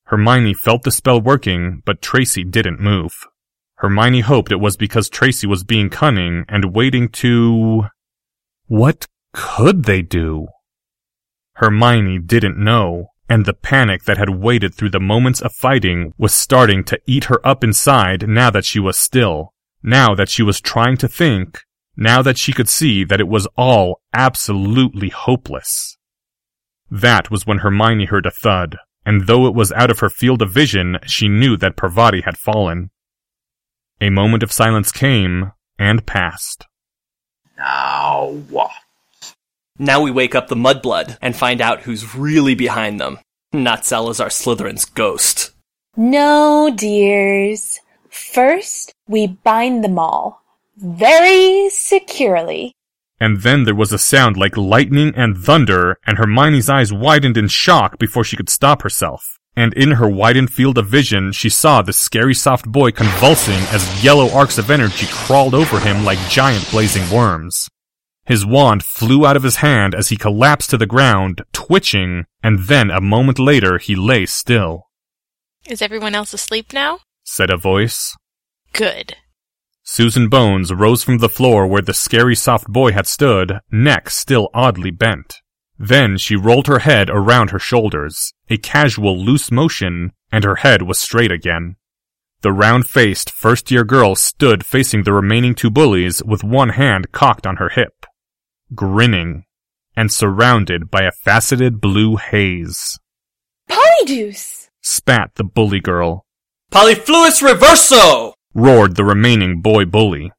Hermione 0.06 0.54
felt 0.54 0.84
the 0.84 0.92
spell 0.92 1.20
working, 1.20 1.82
but 1.86 2.02
Tracey 2.02 2.44
didn't 2.44 2.80
move. 2.80 3.14
Hermione 3.76 4.22
hoped 4.22 4.52
it 4.52 4.60
was 4.60 4.78
because 4.78 5.10
Tracey 5.10 5.48
was 5.48 5.64
being 5.64 5.90
cunning 5.90 6.46
and 6.48 6.76
waiting 6.76 7.10
to... 7.10 7.88
What 8.68 9.08
could 9.34 9.86
they 9.86 10.02
do? 10.02 10.48
Hermione 11.58 12.20
didn't 12.20 12.58
know, 12.58 13.14
and 13.28 13.46
the 13.46 13.54
panic 13.54 14.04
that 14.04 14.20
had 14.20 14.30
waited 14.30 14.76
through 14.76 14.92
the 14.92 15.00
moments 15.00 15.42
of 15.42 15.54
fighting 15.54 16.14
was 16.16 16.32
starting 16.32 16.84
to 16.84 17.00
eat 17.08 17.26
her 17.26 17.46
up 17.46 17.64
inside 17.64 18.30
now 18.30 18.52
that 18.52 18.64
she 18.64 18.80
was 18.80 18.96
still, 18.96 19.54
now 19.82 20.14
that 20.14 20.30
she 20.30 20.44
was 20.44 20.62
trying 20.62 20.98
to 20.98 21.08
think, 21.08 21.64
now 21.96 22.22
that 22.22 22.38
she 22.38 22.54
could 22.54 22.70
see 22.70 23.04
that 23.04 23.20
it 23.20 23.28
was 23.28 23.48
all 23.58 24.02
absolutely 24.14 25.10
hopeless. 25.10 25.98
That 26.92 27.32
was 27.32 27.48
when 27.48 27.60
Hermione 27.60 28.06
heard 28.06 28.28
a 28.28 28.32
thud, 28.32 28.78
and 29.04 29.26
though 29.26 29.48
it 29.48 29.56
was 29.56 29.72
out 29.72 29.90
of 29.90 30.00
her 30.00 30.10
field 30.10 30.44
of 30.44 30.52
vision, 30.52 31.00
she 31.08 31.28
knew 31.28 31.58
that 31.58 31.76
Parvati 31.76 32.22
had 32.22 32.38
fallen. 32.38 32.92
A 34.00 34.12
moment 34.12 34.44
of 34.44 34.52
silence 34.52 34.92
came 34.92 35.54
and 35.80 36.06
passed. 36.06 36.68
Now 37.58 38.44
what? 38.50 38.72
Now 39.80 40.02
we 40.02 40.12
wake 40.12 40.34
up 40.34 40.48
the 40.48 40.56
Mudblood 40.56 41.18
and 41.22 41.36
find 41.36 41.62
out 41.62 41.82
who's 41.82 42.16
really 42.16 42.56
behind 42.56 43.00
them. 43.00 43.20
Not 43.54 43.86
Salazar 43.86 44.30
Slytherin's 44.30 44.86
ghost. 44.86 45.52
No, 45.96 46.72
dears. 46.76 47.80
First, 48.10 48.94
we 49.08 49.28
bind 49.28 49.84
them 49.84 50.00
all. 50.00 50.42
Very 50.78 51.70
securely. 51.70 52.74
And 53.20 53.42
then 53.42 53.64
there 53.64 53.76
was 53.76 53.92
a 53.92 53.98
sound 53.98 54.38
like 54.38 54.58
lightning 54.58 55.14
and 55.16 55.38
thunder, 55.38 55.98
and 56.06 56.18
Hermione's 56.18 56.70
eyes 56.70 56.94
widened 56.94 57.38
in 57.38 57.48
shock 57.48 57.98
before 57.98 58.24
she 58.24 58.38
could 58.38 58.50
stop 58.50 58.84
herself. 58.84 59.38
And 59.56 59.74
in 59.74 59.94
her 59.94 60.08
widened 60.08 60.54
field 60.54 60.78
of 60.78 60.86
vision, 60.88 61.32
she 61.32 61.50
saw 61.50 61.82
the 61.82 61.94
scary 61.94 62.36
soft 62.36 62.72
boy 62.72 62.92
convulsing 62.92 63.60
as 63.72 64.04
yellow 64.04 64.30
arcs 64.32 64.60
of 64.60 64.70
energy 64.70 65.08
crawled 65.10 65.56
over 65.56 65.80
him 65.80 66.06
like 66.06 66.20
giant 66.30 66.70
blazing 66.70 67.10
worms. 67.10 67.68
His 68.28 68.46
wand 68.46 68.84
flew 68.84 69.26
out 69.26 69.38
of 69.38 69.44
his 69.44 69.58
hand 69.58 69.96
as 69.96 70.10
he 70.10 70.18
collapsed 70.18 70.70
to 70.72 70.78
the 70.78 70.86
ground, 70.86 71.44
twitching, 71.54 72.26
and 72.44 72.60
then 72.60 72.92
a 72.92 73.00
moment 73.00 73.40
later 73.40 73.78
he 73.78 73.96
lay 73.96 74.26
still. 74.26 74.90
Is 75.66 75.82
everyone 75.82 76.14
else 76.14 76.34
asleep 76.34 76.74
now? 76.74 77.00
Said 77.24 77.50
a 77.50 77.56
voice. 77.56 78.18
Good. 78.74 79.16
Susan 79.82 80.28
Bones 80.28 80.74
rose 80.74 81.06
from 81.06 81.20
the 81.20 81.30
floor 81.30 81.66
where 81.66 81.82
the 81.82 81.94
scary 81.94 82.36
soft 82.36 82.68
boy 82.68 82.92
had 82.92 83.08
stood, 83.08 83.60
neck 83.72 84.10
still 84.10 84.50
oddly 84.54 84.92
bent. 84.92 85.42
Then 85.80 86.18
she 86.18 86.36
rolled 86.36 86.68
her 86.68 86.80
head 86.80 87.10
around 87.10 87.52
her 87.52 87.60
shoulders, 87.60 88.34
a 88.50 88.58
casual 88.58 89.18
loose 89.18 89.52
motion, 89.52 90.12
and 90.34 90.44
her 90.44 90.56
head 90.56 90.82
was 90.82 91.00
straight 91.00 91.32
again. 91.32 91.78
The 92.42 92.52
round-faced 92.52 93.32
first-year 93.32 93.86
girl 93.86 94.16
stood 94.16 94.66
facing 94.66 95.04
the 95.04 95.14
remaining 95.14 95.56
two 95.56 95.72
bullies 95.72 96.22
with 96.24 96.44
one 96.44 96.70
hand 96.70 97.12
cocked 97.14 97.48
on 97.48 97.56
her 97.56 97.70
hip, 97.70 97.97
grinning, 98.76 99.46
and 99.96 100.12
surrounded 100.12 100.92
by 100.92 101.04
a 101.04 101.12
faceted 101.12 101.82
blue 101.82 102.18
haze. 102.18 103.00
Polyjuice! 103.70 104.70
Spat 104.82 105.32
the 105.36 105.44
bully 105.44 105.80
girl, 105.80 106.26
Polyfluous 106.72 107.42
Reverso! 107.42 108.34
roared 108.54 108.96
the 108.96 109.06
remaining 109.06 109.62
boy 109.62 109.86
bully. 109.86 110.32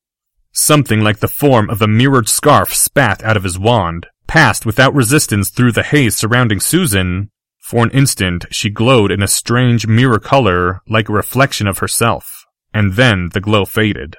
Something 0.53 1.01
like 1.01 1.21
the 1.21 1.29
form 1.29 1.71
of 1.71 1.81
a 1.81 1.89
mirrored 1.89 2.29
scarf 2.29 2.75
spat 2.75 3.23
out 3.25 3.37
of 3.37 3.45
his 3.45 3.59
wand, 3.59 4.07
passed 4.27 4.67
without 4.67 4.95
resistance 4.95 5.49
through 5.49 5.73
the 5.73 5.83
haze 5.83 6.17
surrounding 6.17 6.61
Susan. 6.61 7.31
For 7.59 7.83
an 7.83 7.91
instant, 7.93 8.45
she 8.51 8.71
glowed 8.71 9.11
in 9.11 9.23
a 9.23 9.29
strange 9.29 9.87
mirror 9.87 10.19
color, 10.19 10.81
like 10.89 11.09
a 11.09 11.13
reflection 11.15 11.67
of 11.67 11.79
herself, 11.79 12.45
and 12.75 12.95
then 12.95 13.31
the 13.33 13.41
glow 13.41 13.65
faded. 13.65 14.17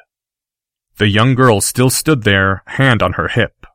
The 0.98 1.10
young 1.10 1.36
girl 1.36 1.62
still 1.62 1.89
stood 1.89 2.24
there, 2.24 2.63
hand 2.65 3.04
on 3.04 3.13
her 3.13 3.28
hip, 3.28 3.65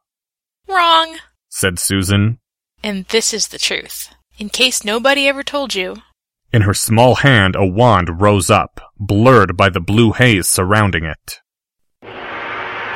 Wrong. 0.69 1.17
said 1.49 1.79
Susan. 1.79 2.39
And 2.83 3.05
this 3.07 3.33
is 3.33 3.49
the 3.49 3.59
truth. 3.59 4.15
In 4.39 4.49
case 4.49 4.85
nobody 4.85 5.29
ever 5.29 5.43
told 5.43 5.75
you. 5.75 5.97
In 6.53 6.63
her 6.63 6.75
small 6.75 7.17
hand, 7.17 7.55
a 7.57 7.67
wand 7.67 8.21
rose 8.21 8.51
up, 8.51 8.81
blurred 8.99 9.57
by 9.57 9.69
the 9.69 9.81
blue 9.81 10.13
haze 10.13 10.49
surrounding 10.49 11.05
it. 11.05 11.41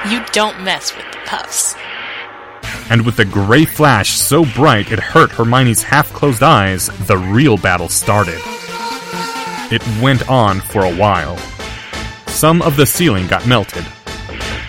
You 0.09 0.24
don't 0.33 0.62
mess 0.62 0.94
with 0.96 1.07
the 1.12 1.18
puffs. 1.26 1.74
and 2.90 3.04
with 3.04 3.18
a 3.18 3.24
gray 3.24 3.64
flash 3.64 4.11
so 4.11 4.44
bright 4.44 4.90
it 4.92 4.98
hurt 4.98 5.31
Hermione's 5.31 5.83
half 5.83 6.11
closed 6.12 6.42
eyes, 6.42 6.88
the 7.07 7.18
real 7.18 7.57
battle 7.59 7.88
started. 7.88 8.40
It 9.70 9.83
went 10.02 10.28
on 10.31 10.61
for 10.61 10.85
a 10.85 10.94
while. 10.94 11.37
Some 12.28 12.62
of 12.62 12.76
the 12.76 12.87
ceiling 12.87 13.26
got 13.26 13.46
melted. 13.46 13.85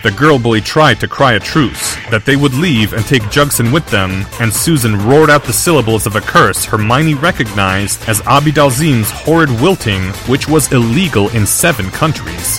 The 0.02 0.10
girl 0.12 0.38
bully 0.38 0.62
tried 0.62 0.98
to 1.00 1.08
cry 1.08 1.34
a 1.34 1.40
truce, 1.40 1.94
that 2.10 2.24
they 2.24 2.34
would 2.34 2.54
leave 2.54 2.94
and 2.94 3.04
take 3.04 3.22
Jugson 3.24 3.70
with 3.70 3.86
them, 3.90 4.24
and 4.40 4.50
Susan 4.50 4.96
roared 5.06 5.28
out 5.28 5.44
the 5.44 5.52
syllables 5.52 6.06
of 6.06 6.16
a 6.16 6.22
curse 6.22 6.64
Hermione 6.64 7.12
recognized 7.12 8.08
as 8.08 8.22
Abidalzim's 8.22 9.10
horrid 9.10 9.50
wilting, 9.60 10.04
which 10.26 10.48
was 10.48 10.72
illegal 10.72 11.28
in 11.36 11.44
seven 11.44 11.90
countries. 11.90 12.58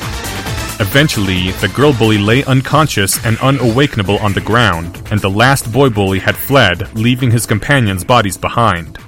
Eventually, 0.79 1.49
the 1.53 1.67
girl 1.69 1.93
bully 1.93 2.19
lay 2.19 2.43
unconscious 2.43 3.23
and 3.25 3.39
unawakenable 3.39 4.19
on 4.19 4.33
the 4.33 4.41
ground, 4.41 5.01
and 5.09 5.19
the 5.19 5.29
last 5.29 5.71
boy 5.71 5.89
bully 5.89 6.19
had 6.19 6.35
fled, 6.35 6.95
leaving 6.95 7.31
his 7.31 7.47
companions' 7.47 8.03
bodies 8.03 8.37
behind. 8.37 8.99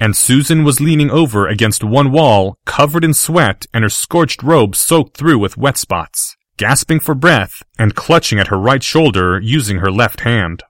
And 0.00 0.14
Susan 0.14 0.64
was 0.64 0.80
leaning 0.80 1.10
over 1.10 1.48
against 1.48 1.82
one 1.82 2.12
wall, 2.12 2.58
covered 2.66 3.04
in 3.04 3.14
sweat 3.14 3.66
and 3.72 3.84
her 3.84 3.88
scorched 3.88 4.42
robe 4.42 4.76
soaked 4.76 5.16
through 5.16 5.38
with 5.38 5.56
wet 5.56 5.78
spots, 5.78 6.36
gasping 6.56 7.00
for 7.00 7.14
breath 7.14 7.62
and 7.78 7.94
clutching 7.94 8.38
at 8.38 8.48
her 8.48 8.58
right 8.58 8.82
shoulder 8.82 9.40
using 9.40 9.78
her 9.78 9.90
left 9.90 10.20
hand. 10.20 10.62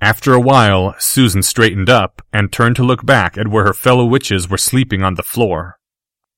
After 0.00 0.34
a 0.34 0.40
while, 0.40 0.94
Susan 0.98 1.42
straightened 1.42 1.88
up 1.88 2.20
and 2.32 2.52
turned 2.52 2.76
to 2.76 2.84
look 2.84 3.06
back 3.06 3.38
at 3.38 3.48
where 3.48 3.64
her 3.64 3.72
fellow 3.72 4.04
witches 4.04 4.48
were 4.48 4.58
sleeping 4.58 5.02
on 5.02 5.14
the 5.14 5.22
floor. 5.22 5.78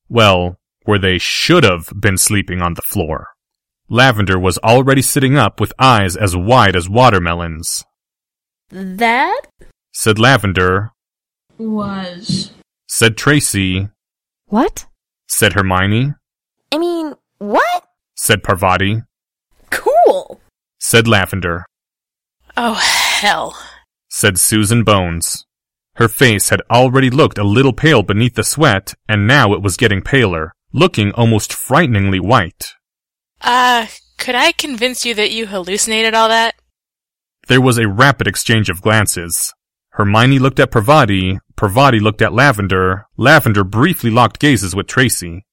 Well, 0.09 0.59
where 0.85 0.99
they 0.99 1.19
should 1.19 1.65
have 1.65 1.93
been 1.99 2.17
sleeping 2.17 2.63
on 2.63 2.75
the 2.75 2.83
floor. 2.83 3.29
Lavender 3.89 4.39
was 4.39 4.59
already 4.59 5.03
sitting 5.03 5.37
up 5.37 5.61
with 5.61 5.73
eyes 5.79 6.15
as 6.15 6.37
wide 6.37 6.77
as 6.77 6.89
watermelons. 6.89 7.85
That? 8.71 9.41
Said 9.93 10.19
Lavender. 10.19 10.93
Was. 11.57 12.53
Said 12.87 13.17
Tracey. 13.17 13.89
What? 14.47 14.87
Said 15.27 15.55
Hermione. 15.55 16.15
I 16.73 16.79
mean, 16.79 17.15
what? 17.39 17.88
Said 18.21 18.43
Parvati. 18.43 19.03
Cool. 19.71 20.41
Said 20.81 21.07
Lavender. 21.07 21.65
Oh, 22.57 22.75
hell. 22.75 23.57
Said 24.11 24.39
Susan 24.39 24.83
Bones. 24.83 25.47
Her 25.95 26.09
face 26.09 26.49
had 26.49 26.61
already 26.69 27.11
looked 27.11 27.39
a 27.39 27.45
little 27.45 27.73
pale 27.73 28.03
beneath 28.03 28.35
the 28.35 28.43
sweat, 28.43 28.95
and 29.09 29.29
now 29.29 29.53
it 29.53 29.63
was 29.63 29.77
getting 29.77 30.03
paler, 30.03 30.53
looking 30.73 31.13
almost 31.13 31.53
frighteningly 31.53 32.19
white. 32.19 32.75
Uh, 33.41 33.87
could 34.19 34.35
I 34.35 34.51
convince 34.51 35.07
you 35.07 35.15
that 35.15 35.31
you 35.31 35.47
hallucinated 35.47 36.13
all 36.13 36.29
that? 36.29 36.57
There 37.47 37.61
was 37.61 37.79
a 37.79 37.89
rapid 37.89 38.27
exchange 38.27 38.69
of 38.69 38.83
glances. 38.83 39.55
Hermione 39.91 40.41
looked 40.41 40.59
at 40.59 40.73
Parvati, 40.73 41.39
Parvati 41.55 42.01
looked 42.01 42.21
at 42.21 42.33
Lavender, 42.33 43.07
Lavender 43.17 43.63
briefly 43.63 44.11
locked 44.11 44.41
gazes 44.41 44.75
with 44.75 44.89
Tracey. 44.89 45.45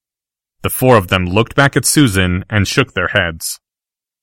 The 0.66 0.72
four 0.72 0.98
of 0.98 1.10
them 1.10 1.28
looked 1.28 1.54
back 1.54 1.78
at 1.78 1.86
Susan 1.86 2.44
and 2.50 2.68
shook 2.68 2.96
their 2.96 3.10
heads. 3.10 3.60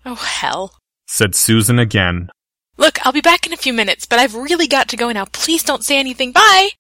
Oh, 0.05 0.17
hell. 0.17 0.77
Said 1.07 1.37
Susan 1.37 1.79
again. 1.79 2.31
Look, 2.77 2.99
I'll 3.07 3.13
be 3.13 3.21
back 3.21 3.47
in 3.47 3.53
a 3.53 3.57
few 3.57 3.73
minutes, 3.73 4.07
but 4.07 4.19
I've 4.19 4.35
really 4.35 4.67
got 4.67 4.89
to 4.89 4.97
go 4.97 5.13
now. 5.13 5.27
Please 5.27 5.63
don't 5.63 5.85
say 5.85 6.01
anything. 6.01 6.33
Bye! 6.33 6.71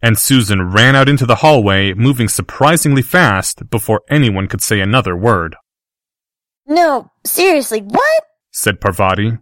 And 0.00 0.16
Susan 0.16 0.70
ran 0.70 0.94
out 0.94 1.08
into 1.08 1.26
the 1.26 1.42
hallway, 1.42 1.92
moving 1.92 2.28
surprisingly 2.28 3.02
fast 3.02 3.68
before 3.68 4.02
anyone 4.08 4.46
could 4.46 4.62
say 4.62 4.78
another 4.78 5.16
word. 5.16 5.56
No, 6.64 7.10
seriously, 7.26 7.80
what? 7.80 8.22
Said 8.52 8.80
Parvati. 8.80 9.38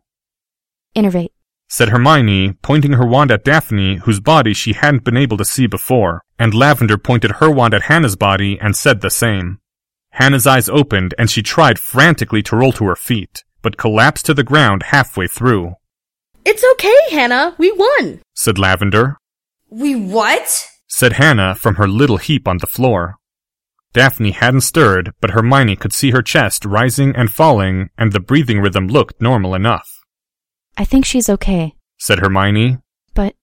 Innervate. 0.96 1.32
Said 1.68 1.90
Hermione, 1.90 2.54
pointing 2.62 2.94
her 2.94 3.06
wand 3.06 3.30
at 3.30 3.44
Daphne, 3.44 3.96
whose 3.96 4.20
body 4.20 4.54
she 4.54 4.72
hadn't 4.72 5.04
been 5.04 5.18
able 5.18 5.36
to 5.36 5.44
see 5.44 5.66
before, 5.66 6.22
and 6.38 6.54
Lavender 6.54 6.96
pointed 6.96 7.32
her 7.32 7.50
wand 7.50 7.74
at 7.74 7.82
Hannah's 7.82 8.16
body 8.16 8.58
and 8.60 8.74
said 8.74 9.00
the 9.02 9.10
same. 9.10 9.58
Hannah's 10.12 10.46
eyes 10.46 10.68
opened 10.70 11.14
and 11.18 11.30
she 11.30 11.42
tried 11.42 11.78
frantically 11.78 12.42
to 12.44 12.56
roll 12.56 12.72
to 12.72 12.86
her 12.86 12.96
feet, 12.96 13.44
but 13.60 13.76
collapsed 13.76 14.24
to 14.26 14.34
the 14.34 14.42
ground 14.42 14.84
halfway 14.84 15.26
through. 15.26 15.74
It's 16.44 16.64
okay, 16.72 16.96
Hannah. 17.10 17.54
We 17.58 17.70
won. 17.70 18.22
Said 18.34 18.58
Lavender. 18.58 19.18
We 19.68 19.94
what? 19.94 20.70
Said 20.86 21.14
Hannah 21.14 21.54
from 21.54 21.74
her 21.74 21.86
little 21.86 22.16
heap 22.16 22.48
on 22.48 22.58
the 22.58 22.66
floor. 22.66 23.16
Daphne 23.92 24.30
hadn't 24.30 24.62
stirred, 24.62 25.12
but 25.20 25.30
Hermione 25.30 25.76
could 25.76 25.92
see 25.92 26.12
her 26.12 26.22
chest 26.22 26.64
rising 26.64 27.14
and 27.14 27.30
falling, 27.30 27.90
and 27.98 28.12
the 28.12 28.20
breathing 28.20 28.60
rhythm 28.60 28.88
looked 28.88 29.20
normal 29.20 29.54
enough. 29.54 29.97
I 30.78 30.84
think 30.84 31.04
she's 31.04 31.28
okay, 31.28 31.74
Said 31.98 32.20
Hermione. 32.20 32.78
but 33.14 33.34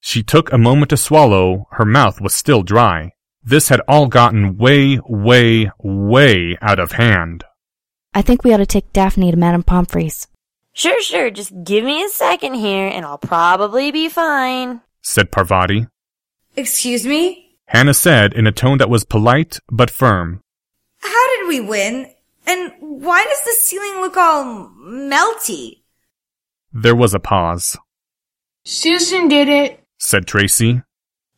She 0.00 0.22
took 0.22 0.50
a 0.50 0.58
moment 0.58 0.88
to 0.90 0.96
swallow, 0.96 1.66
her 1.72 1.84
mouth 1.84 2.20
was 2.20 2.34
still 2.34 2.62
dry. 2.62 3.12
This 3.44 3.68
had 3.68 3.82
all 3.86 4.06
gotten 4.06 4.56
way, 4.56 4.98
way, 5.06 5.70
way 5.78 6.56
out 6.62 6.78
of 6.78 6.92
hand. 6.92 7.44
I 8.14 8.22
think 8.22 8.42
we 8.42 8.52
ought 8.54 8.58
to 8.58 8.66
take 8.66 8.92
Daphne 8.94 9.30
to 9.30 9.36
Madame 9.36 9.62
Pomfrey's. 9.62 10.26
Sure, 10.72 11.00
sure, 11.02 11.30
just 11.30 11.52
give 11.62 11.84
me 11.84 12.02
a 12.02 12.08
second 12.08 12.54
here 12.54 12.88
and 12.88 13.04
I'll 13.04 13.18
probably 13.18 13.90
be 13.90 14.08
fine. 14.08 14.80
Said 15.02 15.30
Parvati. 15.30 15.88
Excuse 16.56 17.06
me? 17.06 17.56
Hannah 17.66 17.94
said 17.94 18.32
in 18.32 18.46
a 18.46 18.52
tone 18.52 18.78
that 18.78 18.88
was 18.88 19.04
polite 19.04 19.58
but 19.70 19.90
firm. 19.90 20.40
How 21.00 21.36
did 21.36 21.48
we 21.48 21.60
win? 21.60 22.10
And 22.46 22.72
why 22.80 23.24
does 23.24 23.44
the 23.44 23.56
ceiling 23.60 24.00
look 24.00 24.16
all 24.16 24.70
melty? 24.80 25.82
There 26.80 26.94
was 26.94 27.12
a 27.12 27.18
pause. 27.18 27.76
Susan 28.64 29.26
did 29.26 29.48
it. 29.48 29.82
Said 29.98 30.28
Tracey. 30.28 30.82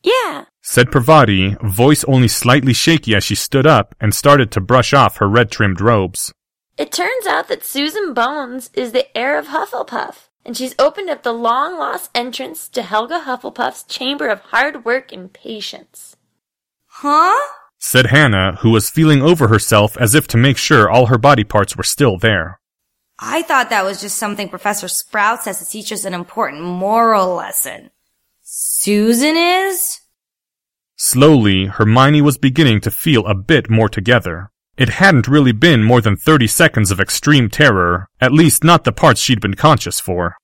Yeah. 0.02 0.44
Said 0.60 0.92
Parvati, 0.92 1.56
voice 1.62 2.04
only 2.04 2.28
slightly 2.28 2.74
shaky 2.74 3.14
as 3.14 3.24
she 3.24 3.34
stood 3.34 3.66
up 3.66 3.94
and 3.98 4.14
started 4.14 4.50
to 4.50 4.60
brush 4.60 4.92
off 4.92 5.16
her 5.16 5.26
red 5.26 5.50
trimmed 5.50 5.80
robes. 5.80 6.30
It 6.76 6.92
turns 6.92 7.26
out 7.26 7.48
that 7.48 7.64
Susan 7.64 8.12
Bones 8.12 8.68
is 8.74 8.92
the 8.92 9.06
heir 9.16 9.38
of 9.38 9.46
Hufflepuff, 9.46 10.28
and 10.44 10.54
she's 10.54 10.74
opened 10.78 11.08
up 11.08 11.22
the 11.22 11.32
long 11.32 11.78
lost 11.78 12.10
entrance 12.14 12.68
to 12.68 12.82
Helga 12.82 13.20
Hufflepuff's 13.20 13.84
chamber 13.84 14.28
of 14.28 14.40
hard 14.40 14.84
work 14.84 15.10
and 15.10 15.32
patience. 15.32 16.16
Huh? 16.86 17.40
Said 17.78 18.08
Hannah, 18.08 18.56
who 18.60 18.68
was 18.72 18.90
feeling 18.90 19.22
over 19.22 19.48
herself 19.48 19.96
as 19.96 20.14
if 20.14 20.28
to 20.28 20.36
make 20.36 20.58
sure 20.58 20.90
all 20.90 21.06
her 21.06 21.16
body 21.16 21.44
parts 21.44 21.78
were 21.78 21.82
still 21.82 22.18
there. 22.18 22.59
I 23.22 23.42
thought 23.42 23.68
that 23.68 23.84
was 23.84 24.00
just 24.00 24.16
something 24.16 24.48
Professor 24.48 24.88
Sprout 24.88 25.42
says 25.42 25.58
to 25.58 25.66
teach 25.66 25.92
us 25.92 26.06
an 26.06 26.14
important 26.14 26.62
moral 26.62 27.34
lesson. 27.34 27.90
Susan 28.42 29.36
is? 29.36 30.00
Slowly, 30.96 31.66
Hermione 31.66 32.22
was 32.22 32.38
beginning 32.38 32.80
to 32.80 32.90
feel 32.90 33.26
a 33.26 33.34
bit 33.34 33.68
more 33.68 33.90
together. 33.90 34.50
It 34.78 34.88
hadn't 34.88 35.28
really 35.28 35.52
been 35.52 35.82
more 35.84 36.00
than 36.00 36.16
30 36.16 36.46
seconds 36.46 36.90
of 36.90 36.98
extreme 36.98 37.50
terror, 37.50 38.08
at 38.22 38.32
least 38.32 38.64
not 38.64 38.84
the 38.84 38.92
parts 38.92 39.20
she'd 39.20 39.40
been 39.40 39.54
conscious 39.54 40.00
for. 40.00 40.36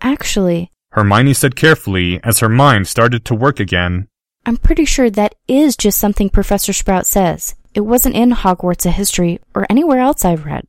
Actually, 0.00 0.72
Hermione 0.90 1.34
said 1.34 1.54
carefully 1.54 2.18
as 2.24 2.40
her 2.40 2.48
mind 2.48 2.88
started 2.88 3.24
to 3.26 3.34
work 3.36 3.60
again. 3.60 4.08
I'm 4.44 4.56
pretty 4.56 4.84
sure 4.84 5.08
that 5.10 5.36
is 5.46 5.76
just 5.76 6.00
something 6.00 6.30
Professor 6.30 6.72
Sprout 6.72 7.06
says. 7.06 7.54
It 7.74 7.82
wasn't 7.82 8.16
in 8.16 8.32
Hogwarts 8.32 8.86
of 8.86 8.94
History 8.94 9.38
or 9.54 9.66
anywhere 9.70 10.00
else 10.00 10.24
I've 10.24 10.44
read. 10.44 10.66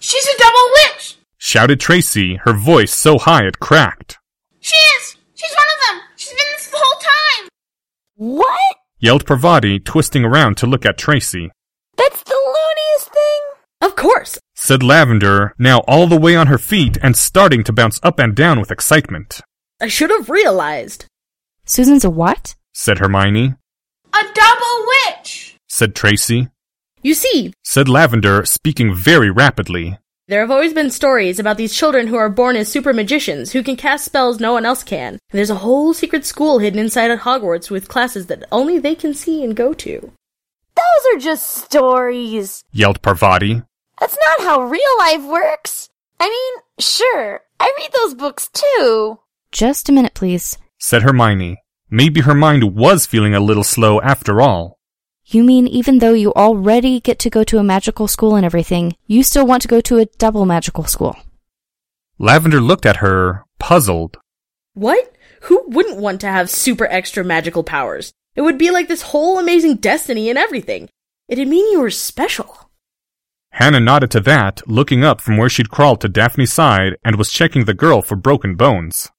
She's 0.00 0.26
a 0.26 0.38
double 0.38 0.70
witch! 0.74 1.16
Shouted 1.38 1.80
Tracey, 1.80 2.36
her 2.44 2.52
voice 2.52 2.96
so 2.96 3.18
high 3.18 3.46
it 3.46 3.58
cracked. 3.58 4.18
She 4.60 4.76
is! 4.76 5.16
She's 5.34 5.54
one 5.54 5.66
of 5.66 6.00
them! 6.00 6.08
She's 6.16 6.30
been 6.30 6.46
this 6.52 6.70
the 6.70 6.78
whole 6.80 7.00
time! 7.00 7.48
What? 8.14 8.76
Yelled 9.00 9.26
Parvati, 9.26 9.80
twisting 9.80 10.24
around 10.24 10.56
to 10.58 10.66
look 10.66 10.86
at 10.86 10.98
Tracey. 10.98 11.50
That's 11.96 12.22
the 12.22 12.34
looniest 12.34 13.12
thing! 13.12 13.40
Of 13.80 13.96
course! 13.96 14.38
Said 14.54 14.82
Lavender, 14.82 15.54
now 15.58 15.78
all 15.88 16.06
the 16.06 16.18
way 16.18 16.36
on 16.36 16.48
her 16.48 16.58
feet 16.58 16.96
and 17.02 17.16
starting 17.16 17.64
to 17.64 17.72
bounce 17.72 17.98
up 18.02 18.18
and 18.18 18.34
down 18.34 18.60
with 18.60 18.70
excitement. 18.70 19.40
I 19.80 19.88
should 19.88 20.10
have 20.10 20.30
realized. 20.30 21.06
Susan's 21.64 22.04
a 22.04 22.10
what? 22.10 22.54
Said 22.72 22.98
Hermione. 22.98 23.54
A 24.12 24.22
double 24.34 24.86
witch! 24.86 25.56
Said 25.68 25.94
Tracey. 25.94 26.48
You 27.02 27.14
see, 27.14 27.52
Said 27.64 27.88
Lavender, 27.88 28.44
speaking 28.44 28.94
very 28.94 29.30
rapidly. 29.30 29.98
there 30.26 30.40
have 30.40 30.50
always 30.50 30.74
been 30.74 30.90
stories 30.90 31.38
about 31.38 31.56
these 31.56 31.74
children 31.74 32.06
who 32.08 32.16
are 32.16 32.28
born 32.28 32.56
as 32.56 32.68
super 32.68 32.92
magicians 32.92 33.52
who 33.52 33.62
can 33.62 33.76
cast 33.76 34.04
spells 34.04 34.40
no 34.40 34.52
one 34.52 34.66
else 34.66 34.82
can. 34.82 35.12
And 35.14 35.38
there's 35.38 35.50
a 35.50 35.54
whole 35.66 35.94
secret 35.94 36.26
school 36.26 36.58
hidden 36.58 36.78
inside 36.80 37.10
of 37.10 37.20
Hogwarts 37.20 37.70
with 37.70 37.88
classes 37.88 38.26
that 38.26 38.44
only 38.52 38.78
they 38.78 38.94
can 38.94 39.14
see 39.14 39.42
and 39.44 39.56
go 39.56 39.72
to. 39.74 40.12
Those 40.76 41.14
are 41.14 41.18
just 41.18 41.48
stories. 41.50 42.62
Yelled 42.72 43.00
Parvati. 43.02 43.62
That's 44.00 44.16
not 44.20 44.46
how 44.46 44.62
real 44.62 44.98
life 44.98 45.24
works. 45.24 45.88
I 46.20 46.28
mean, 46.28 46.62
sure, 46.80 47.40
I 47.60 47.72
read 47.78 47.90
those 47.92 48.14
books 48.14 48.48
too. 48.52 49.18
Just 49.52 49.88
a 49.88 49.92
minute, 49.92 50.14
please. 50.14 50.58
Said 50.78 51.02
Hermione. 51.02 51.56
Maybe 51.90 52.20
her 52.20 52.34
mind 52.34 52.74
was 52.76 53.06
feeling 53.06 53.34
a 53.34 53.40
little 53.40 53.64
slow 53.64 54.00
after 54.00 54.40
all. 54.42 54.77
You 55.30 55.44
mean 55.44 55.66
even 55.66 55.98
though 55.98 56.14
you 56.14 56.32
already 56.32 57.00
get 57.00 57.18
to 57.18 57.28
go 57.28 57.44
to 57.44 57.58
a 57.58 57.62
magical 57.62 58.08
school 58.08 58.34
and 58.34 58.46
everything, 58.46 58.96
you 59.06 59.22
still 59.22 59.46
want 59.46 59.60
to 59.60 59.68
go 59.68 59.82
to 59.82 59.98
a 59.98 60.06
double 60.16 60.46
magical 60.46 60.84
school? 60.84 61.18
Lavender 62.18 62.62
looked 62.62 62.86
at 62.86 62.96
her, 63.04 63.44
puzzled. 63.58 64.16
What? 64.72 65.14
Who 65.42 65.64
wouldn't 65.66 65.98
want 65.98 66.22
to 66.22 66.28
have 66.28 66.48
super 66.48 66.86
extra 66.86 67.24
magical 67.24 67.62
powers? 67.62 68.14
It 68.36 68.40
would 68.40 68.56
be 68.56 68.70
like 68.70 68.88
this 68.88 69.02
whole 69.02 69.38
amazing 69.38 69.74
destiny 69.76 70.30
and 70.30 70.38
everything. 70.38 70.88
It'd 71.28 71.46
mean 71.46 71.70
you 71.72 71.80
were 71.80 71.90
special. 71.90 72.70
Hannah 73.50 73.80
nodded 73.80 74.10
to 74.12 74.20
that, 74.20 74.62
looking 74.66 75.04
up 75.04 75.20
from 75.20 75.36
where 75.36 75.50
she'd 75.50 75.68
crawled 75.70 76.00
to 76.00 76.08
Daphne's 76.08 76.54
side 76.54 76.96
and 77.04 77.16
was 77.16 77.30
checking 77.30 77.66
the 77.66 77.74
girl 77.74 78.00
for 78.00 78.16
broken 78.16 78.54
bones. 78.54 79.10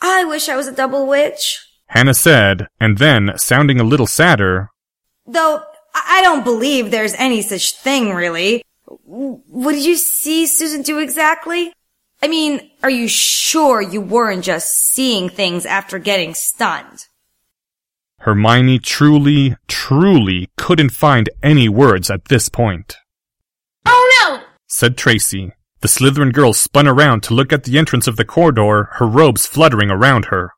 I 0.00 0.24
wish 0.24 0.48
I 0.48 0.56
was 0.56 0.66
a 0.66 0.74
double 0.74 1.06
witch. 1.06 1.62
Hannah 1.88 2.14
said, 2.14 2.68
and 2.80 2.96
then, 2.96 3.32
sounding 3.36 3.78
a 3.78 3.84
little 3.84 4.06
sadder, 4.06 4.70
Though, 5.26 5.62
I 5.94 6.18
I 6.18 6.22
don't 6.22 6.44
believe 6.44 6.90
there's 6.90 7.14
any 7.14 7.42
such 7.42 7.72
thing, 7.76 8.14
really. 8.14 8.64
What 8.86 9.72
did 9.72 9.84
you 9.84 9.96
see 9.96 10.46
Susan 10.46 10.82
do 10.82 10.98
exactly? 10.98 11.72
I 12.22 12.28
mean, 12.28 12.70
are 12.82 12.90
you 12.90 13.08
sure 13.08 13.80
you 13.80 14.00
weren't 14.00 14.44
just 14.44 14.74
seeing 14.92 15.28
things 15.28 15.66
after 15.66 15.98
getting 15.98 16.34
stunned? 16.34 17.06
Hermione 18.20 18.78
truly, 18.78 19.56
truly 19.66 20.48
couldn't 20.56 20.90
find 20.90 21.28
any 21.42 21.68
words 21.68 22.10
at 22.10 22.26
this 22.26 22.48
point. 22.48 22.96
Oh 23.84 24.10
no! 24.20 24.42
Said 24.68 24.96
Tracey. 24.96 25.52
The 25.80 25.88
Slytherin 25.88 26.32
girl 26.32 26.52
spun 26.52 26.86
around 26.86 27.24
to 27.24 27.34
look 27.34 27.52
at 27.52 27.64
the 27.64 27.76
entrance 27.76 28.06
of 28.06 28.16
the 28.16 28.24
corridor, 28.24 28.90
her 28.92 29.06
robes 29.06 29.46
fluttering 29.46 29.90
around 29.90 30.26
her. 30.26 30.52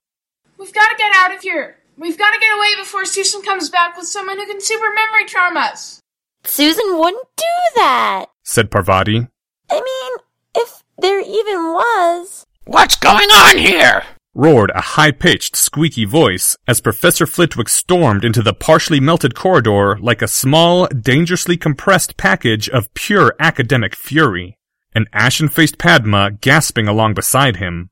We've 0.59 0.75
gotta 0.75 0.97
get 0.99 1.13
out 1.17 1.35
of 1.35 1.41
here! 1.41 1.79
We've 1.97 2.19
gotta 2.19 2.41
get 2.41 2.57
away 2.57 2.75
before 2.77 3.05
Susan 3.05 3.43
comes 3.43 3.71
back 3.71 3.97
with 3.97 4.07
someone 4.07 4.39
who 4.39 4.47
can 4.47 4.61
super 4.61 4.93
memory 4.95 5.27
charm 5.27 5.57
us! 5.57 6.01
Susan 6.45 6.99
wouldn't 6.99 7.29
do 7.37 7.45
that. 7.77 8.27
Said 8.43 8.71
Parvati. 8.71 9.29
I 9.71 9.75
mean, 9.75 10.13
if 10.57 10.83
there 10.99 11.21
even 11.21 11.73
was. 11.73 12.45
What's 12.65 12.97
going 12.97 13.29
on 13.31 13.59
here? 13.59 14.03
Roared 14.35 14.73
a 14.75 14.81
high-pitched, 14.81 15.55
squeaky 15.55 16.05
voice 16.05 16.57
as 16.67 16.81
Professor 16.81 17.27
Flitwick 17.27 17.69
stormed 17.69 18.25
into 18.25 18.43
the 18.43 18.53
partially 18.53 18.99
melted 18.99 19.37
corridor 19.37 19.97
like 20.01 20.23
a 20.23 20.29
small, 20.29 20.89
dangerously 20.89 21.57
compressed 21.57 22.17
package 22.17 22.69
of 22.69 22.93
pure 22.95 23.35
academic 23.39 23.95
fury. 23.95 24.59
An 24.95 25.07
ashen-faced 25.13 25.79
Padma 25.79 26.33
gasping 26.33 26.89
along 26.89 27.15
beside 27.15 27.57
him. 27.57 27.91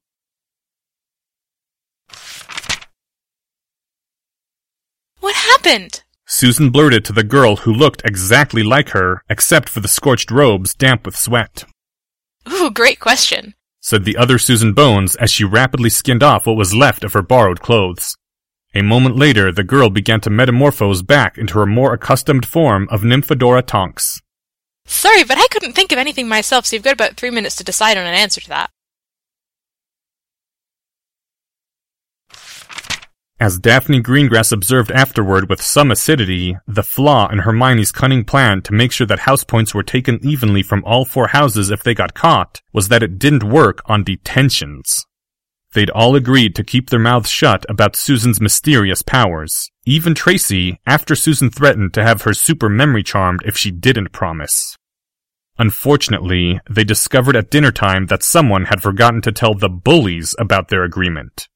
What 5.22 5.37
happened? 5.37 6.02
Susan 6.26 6.70
blurted 6.70 7.04
to 7.04 7.12
the 7.12 7.22
girl 7.22 7.54
who 7.54 7.72
looked 7.72 8.02
exactly 8.04 8.64
like 8.64 8.88
her, 8.88 9.22
except 9.30 9.68
for 9.68 9.78
the 9.78 9.87
scorched 9.87 10.32
robes 10.32 10.74
damp 10.74 11.06
with 11.06 11.16
sweat. 11.16 11.62
Ooh, 12.52 12.72
great 12.72 12.98
question. 12.98 13.54
Said 13.80 14.04
the 14.04 14.16
other 14.16 14.37
Susan 14.37 14.72
Bones 14.72 15.14
as 15.14 15.30
she 15.30 15.44
rapidly 15.44 15.90
skinned 15.90 16.24
off 16.24 16.44
what 16.44 16.56
was 16.56 16.74
left 16.74 17.04
of 17.04 17.12
her 17.12 17.22
borrowed 17.22 17.61
clothes. 17.61 18.16
A 18.74 18.82
moment 18.82 19.14
later, 19.14 19.52
the 19.52 19.62
girl 19.62 19.90
began 19.90 20.20
to 20.22 20.28
metamorphose 20.30 21.02
back 21.02 21.38
into 21.38 21.56
her 21.56 21.66
more 21.66 21.94
accustomed 21.94 22.44
form 22.44 22.88
of 22.90 23.02
Nymphadora 23.02 23.64
Tonks. 23.64 24.20
Sorry, 24.87 25.22
but 25.22 25.38
I 25.38 25.46
couldn't 25.52 25.74
think 25.74 25.92
of 25.92 25.98
anything 25.98 26.26
myself, 26.26 26.66
so 26.66 26.74
you've 26.74 26.82
got 26.82 26.94
about 26.94 27.16
three 27.16 27.30
minutes 27.30 27.54
to 27.56 27.64
decide 27.64 27.96
on 27.96 28.06
an 28.06 28.14
answer 28.14 28.40
to 28.40 28.48
that. 28.48 28.70
As 33.42 33.59
Daphne 33.59 34.00
Greengrass 34.00 34.52
observed 34.52 34.92
afterward 34.92 35.50
with 35.50 35.61
some 35.61 35.90
acidity, 35.90 36.57
the 36.68 36.85
flaw 36.85 37.28
in 37.28 37.40
Hermione's 37.40 37.90
cunning 37.90 38.24
plan 38.24 38.62
to 38.62 38.72
make 38.72 38.92
sure 38.92 39.09
that 39.09 39.18
house 39.18 39.42
points 39.42 39.74
were 39.74 39.83
taken 39.83 40.24
evenly 40.24 40.62
from 40.62 40.85
all 40.85 41.05
four 41.05 41.26
houses 41.26 41.68
if 41.68 41.83
they 41.83 41.92
got 41.92 42.14
caught 42.14 42.62
was 42.72 42.87
that 42.87 43.02
it 43.02 43.18
didn't 43.18 43.42
work 43.42 43.83
on 43.87 44.05
detentions. 44.05 45.05
They'd 45.72 45.90
all 45.90 46.14
agreed 46.14 46.55
to 46.55 46.62
keep 46.62 46.88
their 46.88 47.00
mouths 47.00 47.31
shut 47.31 47.66
about 47.68 47.96
Susan's 47.96 48.40
mysterious 48.40 49.02
powers. 49.02 49.72
Even 49.85 50.14
Tracey, 50.14 50.78
after 50.87 51.16
Susan 51.16 51.50
threatened 51.50 51.94
to 51.94 52.05
have 52.05 52.22
her 52.22 52.35
super 52.35 52.68
memory 52.68 53.02
charmed 53.02 53.42
if 53.44 53.57
she 53.59 53.72
didn't 53.72 54.12
promise. 54.12 54.76
Unfortunately, 55.59 56.61
they 56.70 56.85
discovered 56.85 57.35
at 57.35 57.50
dinner 57.50 57.72
time 57.72 58.07
that 58.07 58.22
someone 58.22 58.66
had 58.66 58.81
forgotten 58.81 59.20
to 59.22 59.33
tell 59.33 59.55
the 59.55 59.68
bullies 59.68 60.37
about 60.38 60.68
their 60.68 60.85
agreement. 60.85 61.48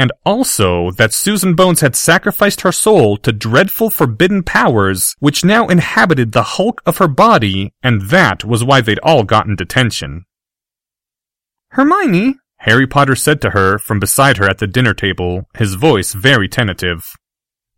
And 0.00 0.12
also 0.24 0.90
that 0.92 1.12
Susan 1.12 1.54
Bones 1.54 1.82
had 1.82 1.94
sacrificed 1.94 2.62
her 2.62 2.72
soul 2.72 3.18
to 3.18 3.32
dreadful 3.32 3.90
forbidden 3.90 4.42
powers 4.42 5.14
which 5.18 5.44
now 5.44 5.68
inhabited 5.68 6.32
the 6.32 6.54
hulk 6.54 6.80
of 6.86 6.96
her 6.96 7.06
body, 7.06 7.74
and 7.82 8.08
that 8.08 8.42
was 8.42 8.64
why 8.64 8.80
they'd 8.80 8.98
all 9.00 9.24
gotten 9.24 9.56
detention. 9.56 10.24
Hermione, 11.72 12.36
Harry 12.60 12.86
Potter 12.86 13.14
said 13.14 13.42
to 13.42 13.50
her 13.50 13.78
from 13.78 14.00
beside 14.00 14.38
her 14.38 14.48
at 14.48 14.56
the 14.56 14.66
dinner 14.66 14.94
table, 14.94 15.44
his 15.54 15.74
voice 15.74 16.14
very 16.14 16.48
tentative. 16.48 17.12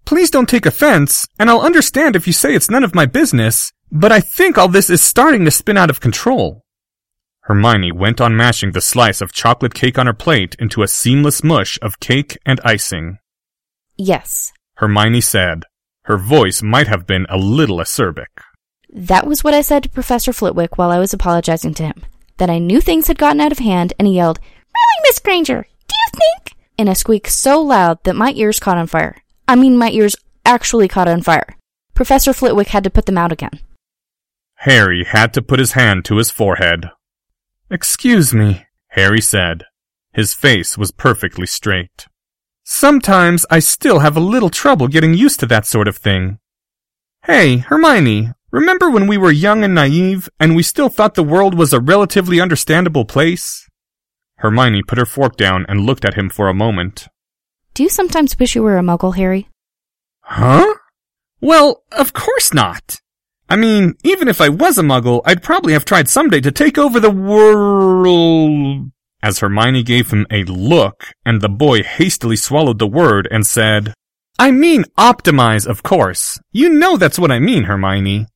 Please 0.04 0.30
don't 0.30 0.48
take 0.48 0.64
offense, 0.64 1.26
and 1.40 1.50
I'll 1.50 1.60
understand 1.60 2.14
if 2.14 2.28
you 2.28 2.32
say 2.32 2.54
it's 2.54 2.70
none 2.70 2.84
of 2.84 2.94
my 2.94 3.04
business, 3.04 3.72
but 3.90 4.12
I 4.12 4.20
think 4.20 4.56
all 4.56 4.68
this 4.68 4.90
is 4.90 5.02
starting 5.02 5.44
to 5.44 5.50
spin 5.50 5.76
out 5.76 5.90
of 5.90 6.00
control. 6.00 6.61
Hermione 7.42 7.90
went 7.92 8.20
on 8.20 8.36
mashing 8.36 8.72
the 8.72 8.80
slice 8.80 9.20
of 9.20 9.32
chocolate 9.32 9.74
cake 9.74 9.98
on 9.98 10.06
her 10.06 10.12
plate 10.12 10.54
into 10.58 10.82
a 10.82 10.88
seamless 10.88 11.42
mush 11.42 11.78
of 11.82 11.98
cake 11.98 12.38
and 12.46 12.60
icing. 12.64 13.18
Yes, 13.96 14.52
Hermione 14.76 15.20
said. 15.20 15.64
Her 16.04 16.16
voice 16.16 16.62
might 16.62 16.88
have 16.88 17.06
been 17.06 17.26
a 17.28 17.36
little 17.36 17.78
acerbic. 17.78 18.26
that 18.92 19.26
was 19.26 19.42
what 19.44 19.54
I 19.54 19.60
said 19.60 19.84
to 19.84 19.88
Professor 19.88 20.32
Flitwick 20.32 20.76
while 20.76 20.90
I 20.90 20.98
was 20.98 21.12
apologizing 21.12 21.74
to 21.74 21.84
him. 21.84 22.02
That 22.38 22.50
I 22.50 22.58
knew 22.58 22.80
things 22.80 23.06
had 23.06 23.18
gotten 23.18 23.40
out 23.40 23.52
of 23.52 23.58
hand, 23.58 23.92
and 23.98 24.08
he 24.08 24.14
yelled, 24.14 24.40
Really, 24.40 25.02
Miss 25.04 25.18
Granger? 25.20 25.66
Do 25.88 25.94
you 25.94 26.08
think? 26.18 26.56
In 26.76 26.88
a 26.88 26.94
squeak 26.94 27.28
so 27.28 27.60
loud 27.62 28.02
that 28.04 28.16
my 28.16 28.32
ears 28.34 28.58
caught 28.58 28.78
on 28.78 28.86
fire. 28.86 29.16
I 29.46 29.54
mean, 29.54 29.76
my 29.76 29.90
ears 29.90 30.16
actually 30.44 30.88
caught 30.88 31.08
on 31.08 31.22
fire. 31.22 31.56
Professor 31.94 32.32
Flitwick 32.32 32.68
had 32.68 32.84
to 32.84 32.90
put 32.90 33.06
them 33.06 33.18
out 33.18 33.32
again. 33.32 33.60
Harry 34.56 35.04
had 35.04 35.34
to 35.34 35.42
put 35.42 35.58
his 35.60 35.72
hand 35.72 36.04
to 36.06 36.16
his 36.16 36.30
forehead. 36.30 36.90
Excuse 37.72 38.34
me, 38.34 38.66
Harry 38.88 39.22
said. 39.22 39.64
His 40.12 40.34
face 40.34 40.76
was 40.76 40.92
perfectly 40.92 41.46
straight. 41.46 42.06
Sometimes 42.64 43.46
I 43.50 43.60
still 43.60 44.00
have 44.00 44.14
a 44.14 44.20
little 44.20 44.50
trouble 44.50 44.88
getting 44.88 45.14
used 45.14 45.40
to 45.40 45.46
that 45.46 45.64
sort 45.64 45.88
of 45.88 45.96
thing. 45.96 46.38
Hey, 47.24 47.56
Hermione, 47.56 48.32
remember 48.50 48.90
when 48.90 49.06
we 49.06 49.16
were 49.16 49.32
young 49.32 49.64
and 49.64 49.74
naive 49.74 50.28
and 50.38 50.54
we 50.54 50.62
still 50.62 50.90
thought 50.90 51.14
the 51.14 51.24
world 51.24 51.54
was 51.54 51.72
a 51.72 51.80
relatively 51.80 52.42
understandable 52.42 53.06
place? 53.06 53.66
Hermione 54.36 54.82
put 54.82 54.98
her 54.98 55.06
fork 55.06 55.38
down 55.38 55.64
and 55.66 55.86
looked 55.86 56.04
at 56.04 56.12
him 56.12 56.28
for 56.28 56.48
a 56.48 56.54
moment. 56.54 57.08
Do 57.72 57.82
you 57.82 57.88
sometimes 57.88 58.38
wish 58.38 58.54
you 58.54 58.62
were 58.62 58.76
a 58.76 58.82
muggle, 58.82 59.16
Harry? 59.16 59.48
Huh? 60.20 60.74
Well, 61.40 61.84
of 61.90 62.12
course 62.12 62.52
not. 62.52 63.00
I 63.52 63.56
mean, 63.56 63.96
even 64.02 64.28
if 64.28 64.40
I 64.40 64.48
was 64.48 64.78
a 64.78 64.82
muggle, 64.82 65.20
I'd 65.26 65.42
probably 65.42 65.74
have 65.74 65.84
tried 65.84 66.08
someday 66.08 66.40
to 66.40 66.50
take 66.50 66.78
over 66.78 66.98
the 66.98 67.10
world. 67.10 68.90
As 69.22 69.40
Hermione 69.40 69.82
gave 69.82 70.10
him 70.10 70.26
a 70.30 70.44
look, 70.44 71.08
and 71.26 71.42
the 71.42 71.50
boy 71.50 71.82
hastily 71.82 72.36
swallowed 72.36 72.78
the 72.78 72.86
word 72.86 73.28
and 73.30 73.46
said, 73.46 73.92
I 74.38 74.52
mean 74.52 74.84
optimize, 74.96 75.66
of 75.66 75.82
course. 75.82 76.40
You 76.50 76.70
know 76.70 76.96
that's 76.96 77.18
what 77.18 77.30
I 77.30 77.40
mean, 77.40 77.64
Hermione. 77.64 78.26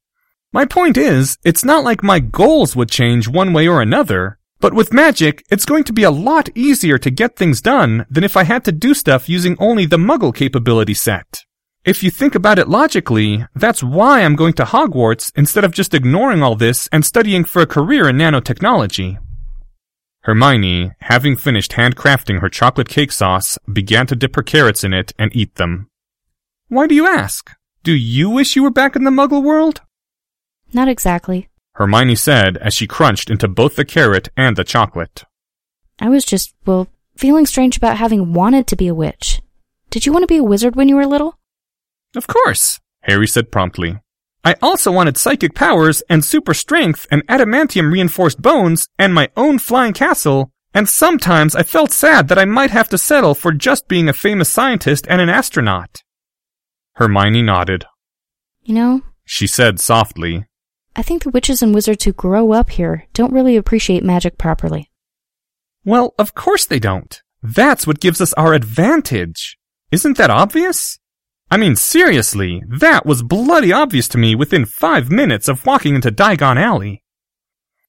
My 0.53 0.67
point 0.67 0.99
is, 0.99 1.39
it's 1.43 1.65
not 1.65 1.83
like 1.83 2.03
my 2.03 2.21
goals 2.21 2.77
would 2.77 2.91
change 2.91 3.27
one 3.27 3.55
way 3.55 3.67
or 3.67 3.81
another, 3.81 4.39
but 4.61 4.75
with 4.75 4.93
magic, 4.93 5.47
it's 5.51 5.65
going 5.65 5.85
to 5.85 5.95
be 5.95 6.03
a 6.03 6.11
lot 6.11 6.51
easier 6.55 6.99
to 6.99 7.11
get 7.11 7.37
things 7.37 7.63
done 7.63 8.05
than 8.11 8.23
if 8.23 8.37
I 8.37 8.45
had 8.45 8.67
to 8.67 8.71
do 8.71 8.93
stuff 8.93 9.31
using 9.31 9.57
only 9.59 9.87
the 9.87 9.97
muggle 9.97 10.35
capability 10.35 10.93
set. 10.93 11.47
If 11.87 12.03
you 12.03 12.11
think 12.11 12.35
about 12.35 12.59
it 12.59 12.69
logically, 12.69 13.47
that's 13.55 13.81
why 13.81 14.25
I'm 14.25 14.35
going 14.35 14.55
to 14.55 14.65
Hogwarts 14.65 15.31
instead 15.37 15.63
of 15.63 15.71
just 15.71 15.95
ignoring 15.95 16.43
all 16.43 16.57
this 16.57 16.89
and 16.91 17.07
studying 17.07 17.45
for 17.45 17.63
a 17.63 17.67
career 17.67 18.09
in 18.09 18.17
nanotechnology. 18.17 19.19
Hermione, 20.23 20.91
having 21.03 21.37
finished 21.37 21.73
handcrafting 21.73 22.41
her 22.41 22.49
chocolate 22.49 22.89
cake 22.89 23.13
sauce, 23.13 23.57
began 23.73 24.09
to 24.09 24.17
dip 24.17 24.35
her 24.35 24.43
carrots 24.43 24.83
in 24.83 24.93
it 24.93 25.13
and 25.17 25.31
eat 25.33 25.55
them. 25.55 25.89
Why 26.67 26.89
do 26.89 26.97
you 26.97 27.07
ask? 27.07 27.53
Do 27.85 27.93
you 27.93 28.31
wish 28.31 28.57
you 28.57 28.65
were 28.65 28.71
back 28.71 28.97
in 28.97 29.05
the 29.05 29.13
muggle 29.13 29.45
world? 29.45 29.81
Not 30.73 30.89
exactly. 30.89 31.49
Hermione 31.75 32.17
said 32.17 32.57
as 32.57 32.75
she 32.75 32.89
crunched 32.89 33.31
into 33.31 33.47
both 33.47 33.77
the 33.77 33.85
carrot 33.85 34.29
and 34.37 34.57
the 34.57 34.65
chocolate. 34.65 35.23
I 36.01 36.09
was 36.09 36.25
just, 36.25 36.53
well, 36.67 36.89
feeling 37.17 37.47
strange 37.47 37.77
about 37.77 37.99
having 37.99 38.33
wanted 38.33 38.67
to 38.67 38.77
be 38.77 38.89
a 38.89 38.95
witch. 38.95 39.41
Did 39.91 40.05
you 40.05 40.13
want 40.13 40.25
to 40.25 40.27
be 40.27 40.39
a 40.39 40.43
wizard 40.43 40.75
when 40.75 40.89
you 40.89 40.97
were 40.97 41.07
little? 41.07 41.36
Of 42.17 42.27
course, 42.27 42.81
Harry 43.03 43.27
said 43.27 43.53
promptly. 43.53 43.99
I 44.45 44.55
also 44.63 44.91
wanted 44.93 45.17
psychic 45.17 45.55
powers 45.55 46.03
and 46.09 46.25
super 46.25 46.55
strength 46.55 47.07
and 47.11 47.27
adamantium 47.27 47.93
reinforced 47.93 48.41
bones 48.41 48.89
and 48.99 49.13
my 49.13 49.29
own 49.37 49.59
flying 49.59 49.93
castle, 49.93 50.51
and 50.73 50.89
sometimes 50.89 51.55
I 51.55 51.63
felt 51.63 51.91
sad 51.91 52.29
that 52.29 52.39
I 52.39 52.45
might 52.45 52.71
have 52.71 52.89
to 52.91 52.99
settle 52.99 53.35
for 53.35 53.53
just 53.53 53.89
being 53.89 54.09
a 54.09 54.13
famous 54.13 54.49
scientist 54.49 55.07
and 55.09 55.21
an 55.21 55.29
astronaut. 55.29 56.03
Hermione 56.95 57.43
nodded. 57.43 57.85
You 58.63 58.75
know, 58.75 59.03
She 59.25 59.47
said 59.47 59.81
softly, 59.81 60.47
I 60.95 61.03
think 61.03 61.25
the 61.25 61.31
witches 61.31 61.63
and 61.63 61.75
wizards 61.75 62.05
who 62.05 62.13
grow 62.13 62.53
up 62.53 62.71
here 62.71 63.07
don't 63.13 63.33
really 63.33 63.57
appreciate 63.57 64.03
magic 64.03 64.39
properly. 64.39 64.91
Well, 65.85 66.15
of 66.19 66.35
course 66.35 66.65
they 66.65 66.79
don't. 66.79 67.21
That's 67.43 67.87
what 67.87 68.01
gives 68.01 68.21
us 68.21 68.33
our 68.33 68.55
advantage. 68.55 69.59
Isn't 69.91 70.17
that 70.17 70.31
obvious? 70.31 70.99
I 71.51 71.57
mean, 71.57 71.77
seriously, 71.77 72.63
that 72.69 73.07
was 73.07 73.23
bloody 73.23 73.73
obvious 73.73 74.09
to 74.09 74.19
me 74.19 74.35
within 74.35 74.65
five 74.65 75.11
minutes 75.11 75.49
of 75.49 75.65
walking 75.65 75.95
into 75.95 76.11
Diagon 76.11 76.57
Alley. 76.57 77.03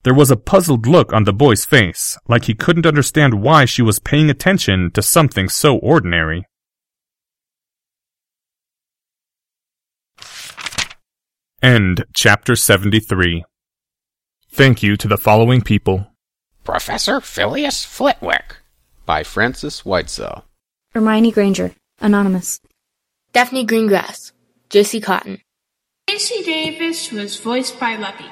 There 0.04 0.14
was 0.14 0.30
a 0.30 0.38
puzzled 0.38 0.86
look 0.86 1.12
on 1.12 1.24
the 1.24 1.34
boy's 1.34 1.66
face, 1.66 2.18
like 2.28 2.46
he 2.46 2.54
couldn't 2.54 2.86
understand 2.86 3.42
why 3.42 3.66
she 3.66 3.82
was 3.82 4.00
paying 4.00 4.30
attention 4.30 4.92
to 4.92 5.02
something 5.02 5.50
so 5.50 5.78
ordinary. 5.78 6.46
End 11.64 12.06
chapter 12.14 12.56
73. 12.56 13.44
Thank 14.52 14.84
you 14.84 14.96
to 14.98 15.08
the 15.08 15.18
following 15.18 15.62
people. 15.62 16.08
Professor 16.64 17.20
Filius 17.20 17.84
Flitwick. 17.84 18.58
By 19.08 19.24
Francis 19.24 19.82
Whitesell. 19.82 20.44
Hermione 20.94 21.32
Granger, 21.32 21.74
Anonymous. 22.00 22.60
Daphne 23.38 23.68
Greengrass. 23.68 24.32
Josie 24.72 25.00
Cotton. 25.00 25.40
Tracey 26.10 26.42
Davis 26.42 27.12
was 27.12 27.38
voiced 27.38 27.80
by 27.80 27.96
Lucky. 27.96 28.26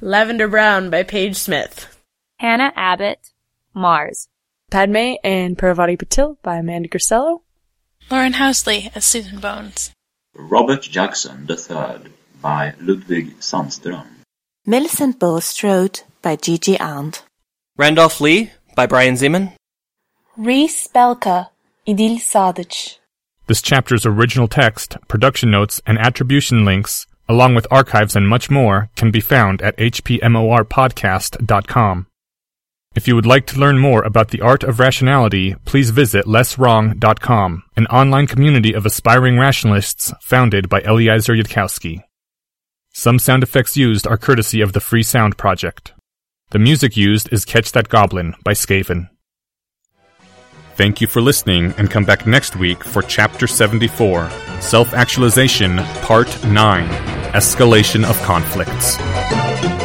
Lavender 0.00 0.48
Brown 0.48 0.90
by 0.90 1.04
Paige 1.04 1.36
Smith. 1.36 1.96
Hannah 2.40 2.72
Abbott, 2.74 3.30
Mars. 3.72 4.26
Padma 4.68 5.16
and 5.22 5.56
Parvati 5.56 5.96
Patil 5.96 6.38
by 6.42 6.56
Amanda 6.56 6.88
Grisello. 6.88 7.42
Lauren 8.10 8.32
Housley 8.32 8.90
as 8.96 9.04
Susan 9.04 9.38
Bones. 9.38 9.92
Robert 10.34 10.82
Jugson 10.82 11.48
III 11.48 12.10
by 12.40 12.74
Ludwig 12.80 13.38
Sandström. 13.38 14.08
Millicent 14.66 15.20
Bulstrode 15.20 16.00
by 16.20 16.34
Gigi 16.34 16.76
Arndt. 16.80 17.22
Randolph 17.76 18.20
Lee 18.20 18.50
by 18.74 18.86
Brian 18.86 19.14
Zeman. 19.14 19.52
Reese 20.36 20.88
Belka, 20.88 21.50
Idil 21.86 22.16
Sadic. 22.16 22.98
This 23.52 23.60
chapter's 23.60 24.06
original 24.06 24.48
text, 24.48 24.96
production 25.08 25.50
notes, 25.50 25.82
and 25.86 25.98
attribution 25.98 26.64
links, 26.64 27.06
along 27.28 27.54
with 27.54 27.66
archives 27.70 28.16
and 28.16 28.26
much 28.26 28.48
more, 28.48 28.88
can 28.96 29.10
be 29.10 29.20
found 29.20 29.60
at 29.60 29.76
hpmorpodcast.com. 29.76 32.06
If 32.94 33.06
you 33.06 33.14
would 33.14 33.26
like 33.26 33.46
to 33.48 33.60
learn 33.60 33.78
more 33.78 34.02
about 34.04 34.28
the 34.28 34.40
art 34.40 34.64
of 34.64 34.80
rationality, 34.80 35.54
please 35.66 35.90
visit 35.90 36.24
lesswrong.com, 36.24 37.64
an 37.76 37.86
online 37.88 38.26
community 38.26 38.72
of 38.72 38.86
aspiring 38.86 39.38
rationalists 39.38 40.14
founded 40.22 40.70
by 40.70 40.80
Eliezer 40.80 41.34
Yudkowsky. 41.34 42.04
Some 42.94 43.18
sound 43.18 43.42
effects 43.42 43.76
used 43.76 44.06
are 44.06 44.16
courtesy 44.16 44.62
of 44.62 44.72
the 44.72 44.80
Free 44.80 45.02
Sound 45.02 45.36
Project. 45.36 45.92
The 46.52 46.58
music 46.58 46.96
used 46.96 47.30
is 47.30 47.44
Catch 47.44 47.72
That 47.72 47.90
Goblin 47.90 48.34
by 48.44 48.54
Skaven. 48.54 49.10
Thank 50.74 51.02
you 51.02 51.06
for 51.06 51.20
listening 51.20 51.74
and 51.76 51.90
come 51.90 52.04
back 52.04 52.26
next 52.26 52.56
week 52.56 52.82
for 52.82 53.02
Chapter 53.02 53.46
74 53.46 54.30
Self 54.60 54.94
Actualization 54.94 55.76
Part 56.00 56.44
9 56.46 56.88
Escalation 57.32 58.04
of 58.08 58.20
Conflicts. 58.22 59.81